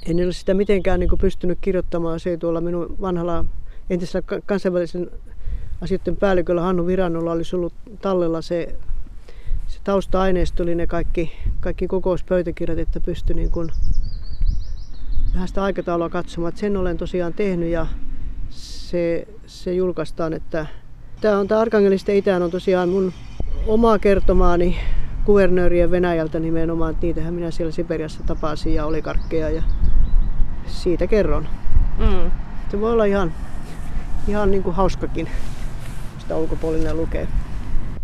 en 0.07 0.25
ole 0.25 0.33
sitä 0.33 0.55
mitenkään 0.55 1.01
niin 1.01 1.11
pystynyt 1.21 1.59
kirjoittamaan. 1.61 2.21
Se 2.21 2.31
ei 2.31 2.39
tuolla 2.39 2.61
minun 2.61 2.97
vanhalla 3.01 3.45
entisellä 3.91 4.41
kansainvälisen 4.47 5.11
asioiden 5.81 6.17
päälliköllä 6.17 6.63
Hannu 6.63 6.87
Virannolla 6.87 7.33
olisi 7.33 7.57
ollut 7.57 7.73
tallella 8.01 8.43
se, 8.43 8.77
se 9.67 9.79
tausta-aineisto, 9.85 10.63
oli 10.63 10.75
ne 10.75 10.87
kaikki, 10.87 11.33
kaikki 11.61 11.87
kokouspöytäkirjat, 11.87 12.79
että 12.79 13.01
pystyi 13.01 13.37
niin 13.37 13.51
kuin 13.51 13.71
vähän 15.35 15.49
sitä 15.49 15.63
aikataulua 15.63 16.09
katsomaan. 16.09 16.57
Sen 16.57 16.77
olen 16.77 16.97
tosiaan 16.97 17.35
tehnyt 17.35 17.69
ja 17.69 17.87
se, 18.51 19.29
se 19.47 19.75
julkaistaan, 19.75 20.33
että 20.33 20.67
tämä 21.21 21.39
on 21.39 21.49
tämä 21.49 21.61
Arkangelista 21.61 22.13
itään 22.13 22.43
on 22.43 22.51
tosiaan 22.51 22.89
mun 22.89 23.13
omaa 23.67 23.99
kertomaani 23.99 24.77
kuvernöörien 25.29 25.91
Venäjältä 25.91 26.41
nimenomaan. 26.41 26.97
Niitähän 27.03 27.35
minä 27.35 27.51
siellä 27.51 27.73
Siperiassa 27.73 28.21
tapasin 28.27 28.75
ja 28.75 28.87
olikarkkeja 28.87 29.51
ja 29.51 29.63
siitä 30.67 31.07
kerron. 31.07 31.49
Mm. 31.99 32.31
Se 32.71 32.81
voi 32.81 32.93
olla 32.93 33.05
ihan, 33.05 33.33
ihan 34.29 34.51
niin 34.51 34.63
kuin 34.63 34.77
hauskakin, 34.77 35.29
sitä 36.19 36.37
ulkopuolinen 36.37 36.97
lukee. 36.97 37.29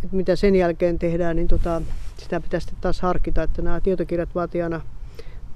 Et 0.04 0.12
mitä 0.12 0.36
sen 0.36 0.56
jälkeen 0.56 0.98
tehdään, 0.98 1.36
niin 1.36 1.48
tota, 1.48 1.82
sitä 2.16 2.40
pitäisi 2.40 2.68
taas 2.80 3.00
harkita, 3.00 3.42
että 3.42 3.62
nämä 3.62 3.80
tietokirjat 3.80 4.34
vaatii 4.34 4.62
aina 4.62 4.80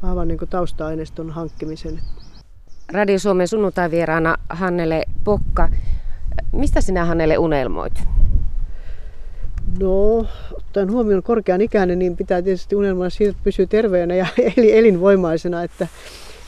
vahvan 0.02 0.28
niin 0.28 0.38
tausta-aineiston 0.50 1.30
hankkimisen. 1.30 2.00
Radio 2.92 3.18
Suomen 3.18 3.48
sunnuntai-vieraana 3.48 4.36
Hannele 4.48 5.04
Pokka. 5.24 5.68
Mistä 6.52 6.80
sinä 6.80 7.04
Hannele 7.04 7.38
unelmoit? 7.38 8.02
No, 9.80 10.26
ottaen 10.52 10.92
huomioon 10.92 11.22
korkean 11.22 11.60
ikäinen, 11.60 11.98
niin 11.98 12.16
pitää 12.16 12.42
tietysti 12.42 12.76
unelmoida 12.76 13.10
siitä, 13.10 13.30
että 13.30 13.44
pysyy 13.44 13.66
terveenä 13.66 14.14
ja 14.14 14.26
elinvoimaisena, 14.56 15.62
että, 15.62 15.86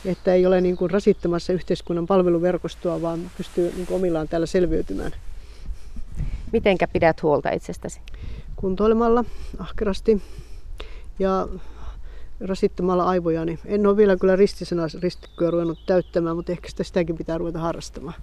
että 0.04 0.34
ei 0.34 0.46
ole 0.46 0.60
niin 0.60 0.76
kuin 0.76 0.90
rasittamassa 0.90 1.52
yhteiskunnan 1.52 2.06
palveluverkostoa, 2.06 3.02
vaan 3.02 3.30
pystyy 3.36 3.72
niin 3.76 3.86
kuin 3.86 3.96
omillaan 3.96 4.28
täällä 4.28 4.46
selviytymään. 4.46 5.12
Mitenkä 6.52 6.88
pidät 6.88 7.22
huolta 7.22 7.50
itsestäsi? 7.50 8.00
Kuntoilemalla 8.56 9.24
ahkerasti 9.58 10.22
ja 11.18 11.48
rasittamalla 12.40 13.04
aivojani. 13.04 13.58
En 13.64 13.86
ole 13.86 13.96
vielä 13.96 14.16
kyllä 14.16 14.36
ristisena 14.36 14.82
ristikkoja 15.02 15.50
ruvennut 15.50 15.78
täyttämään, 15.86 16.36
mutta 16.36 16.52
ehkä 16.52 16.68
sitä 16.68 16.84
sitäkin 16.84 17.18
pitää 17.18 17.38
ruveta 17.38 17.58
harrastamaan. 17.58 18.16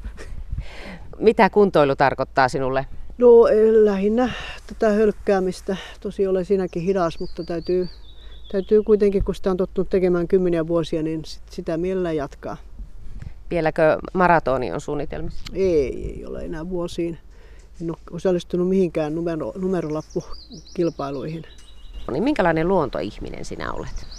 Mitä 1.20 1.50
kuntoilu 1.50 1.96
tarkoittaa 1.96 2.50
sinulle? 2.50 2.86
No 3.17 3.47
eh, 3.47 3.71
lähinnä 3.71 4.32
tätä 4.67 4.89
hölkkäämistä. 4.89 5.77
Tosi 6.01 6.27
olen 6.27 6.45
siinäkin 6.45 6.82
hidas, 6.82 7.19
mutta 7.19 7.43
täytyy, 7.43 7.89
täytyy 8.51 8.84
kuitenkin, 8.84 9.23
kun 9.23 9.36
sitä 9.36 9.51
on 9.51 9.58
tottunut 9.58 9.89
tekemään 9.89 10.27
kymmeniä 10.27 10.67
vuosia, 10.67 11.03
niin 11.03 11.25
sit 11.25 11.43
sitä 11.49 11.77
mielellään 11.77 12.15
jatkaa. 12.15 12.58
Vieläkö 13.49 13.97
maratoni 14.13 14.71
on 14.71 14.82
suunnitelmissa? 14.82 15.43
Ei, 15.53 16.13
ei 16.13 16.25
ole 16.25 16.45
enää 16.45 16.69
vuosiin. 16.69 17.17
En 17.82 17.91
ole 17.91 17.97
osallistunut 18.12 18.69
mihinkään 18.69 19.15
numero, 19.15 19.53
numerolappukilpailuihin. 19.56 21.43
No 22.08 22.12
niin 22.13 22.23
minkälainen 22.23 22.67
luontoihminen 22.67 23.45
sinä 23.45 23.73
olet? 23.73 24.16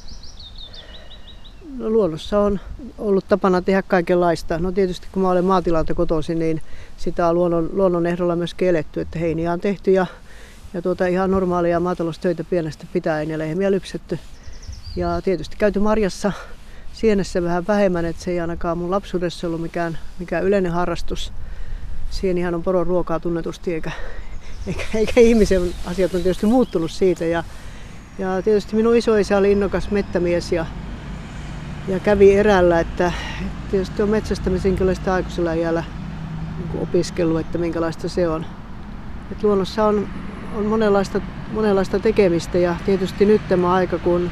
No, 1.76 1.90
luonnossa 1.90 2.40
on 2.40 2.61
ollut 2.98 3.28
tapana 3.28 3.62
tehdä 3.62 3.83
kaikenlaista. 3.83 4.59
No 4.59 4.72
tietysti 4.72 5.07
kun 5.12 5.22
mä 5.22 5.31
olen 5.31 5.44
maatilalta 5.44 5.94
kotoisin, 5.94 6.38
niin 6.38 6.62
sitä 6.96 7.28
on 7.28 7.35
luonnon, 7.35 7.70
luonnon 7.72 8.07
ehdolla 8.07 8.37
myös 8.37 8.54
eletty, 8.61 9.00
että 9.00 9.18
heiniä 9.18 9.52
on 9.52 9.61
tehty 9.61 9.90
ja, 9.90 10.07
ja 10.74 10.83
tuota 10.83 11.07
ihan 11.07 11.31
normaalia 11.31 11.81
maataloustöitä 11.81 12.44
pienestä 12.44 12.87
pitäen 12.92 13.31
ja 13.31 13.38
lehmiä 13.38 13.70
lypsetty. 13.70 14.18
Ja 14.96 15.22
tietysti 15.22 15.57
käyty 15.57 15.81
marjassa 15.81 16.33
sienessä 16.92 17.42
vähän 17.42 17.66
vähemmän, 17.66 18.04
että 18.04 18.22
se 18.22 18.31
ei 18.31 18.40
ainakaan 18.40 18.78
mun 18.78 18.90
lapsuudessa 18.90 19.46
ollut 19.46 19.62
mikään, 19.62 19.98
mikään 20.18 20.44
yleinen 20.44 20.72
harrastus. 20.72 21.33
Sienihän 22.11 22.54
on 22.54 22.62
poron 22.62 22.87
ruokaa 22.87 23.20
tunnetusti, 23.20 23.74
eikä, 23.74 23.90
eikä, 24.66 24.85
eikä 24.94 25.20
ihmisen 25.20 25.74
asiat 25.87 26.14
on 26.14 26.22
tietysti 26.22 26.46
muuttunut 26.46 26.90
siitä. 26.90 27.24
Ja, 27.24 27.44
ja 28.18 28.42
tietysti 28.42 28.76
minun 28.76 28.96
isoisä 28.96 29.37
oli 29.37 29.52
innokas 29.52 29.90
mettämies 29.90 30.52
ja, 30.52 30.66
ja 31.88 32.01
kävi 32.01 32.35
erällä, 32.35 32.81
että 32.81 33.12
tietysti 33.70 34.03
on 34.03 34.09
metsästämisen 34.09 34.77
kyllä 34.77 34.92
aikuisella 35.12 35.53
iällä 35.53 35.85
niin 36.59 36.83
opiskellut, 36.83 37.40
että 37.40 37.59
minkälaista 37.59 38.09
se 38.09 38.29
on. 38.29 38.46
Et 39.33 39.42
luonnossa 39.42 39.85
on, 39.85 40.09
on 40.57 40.66
monenlaista, 40.66 41.20
monenlaista 41.53 41.98
tekemistä 41.98 42.59
ja 42.59 42.77
tietysti 42.87 43.27
nyt 43.27 43.48
tämä 43.48 43.72
aika, 43.72 43.98
kun 43.98 44.31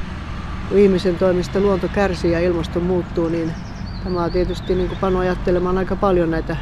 ihmisen 0.71 1.15
toimista 1.15 1.59
luonto 1.59 1.87
kärsii 1.87 2.31
ja 2.31 2.39
ilmasto 2.39 2.79
muuttuu, 2.79 3.29
niin 3.29 3.53
tämä 4.03 4.29
tietysti 4.29 4.75
niin 4.75 4.87
kuin 4.87 4.99
pano 4.99 5.19
ajattelemaan 5.19 5.77
aika 5.77 5.95
paljon 5.95 6.31
näitä 6.31 6.57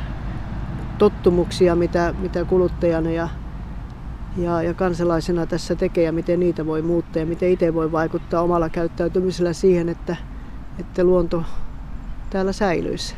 tottumuksia, 0.98 1.76
mitä, 1.76 2.14
mitä 2.20 2.46
kuluttajana 2.46 3.12
ja 3.12 3.30
ja, 4.38 4.62
ja 4.62 4.74
kansalaisena 4.74 5.46
tässä 5.46 5.76
tekee 5.76 6.04
ja 6.04 6.12
miten 6.12 6.40
niitä 6.40 6.66
voi 6.66 6.82
muuttaa 6.82 7.20
ja 7.20 7.26
miten 7.26 7.52
itse 7.52 7.74
voi 7.74 7.92
vaikuttaa 7.92 8.42
omalla 8.42 8.70
käyttäytymisellä 8.70 9.54
siihen, 9.54 9.90
että, 9.90 10.16
että 10.80 11.04
luonto 11.04 11.44
täällä 12.30 12.52
säilyisi. 12.52 13.16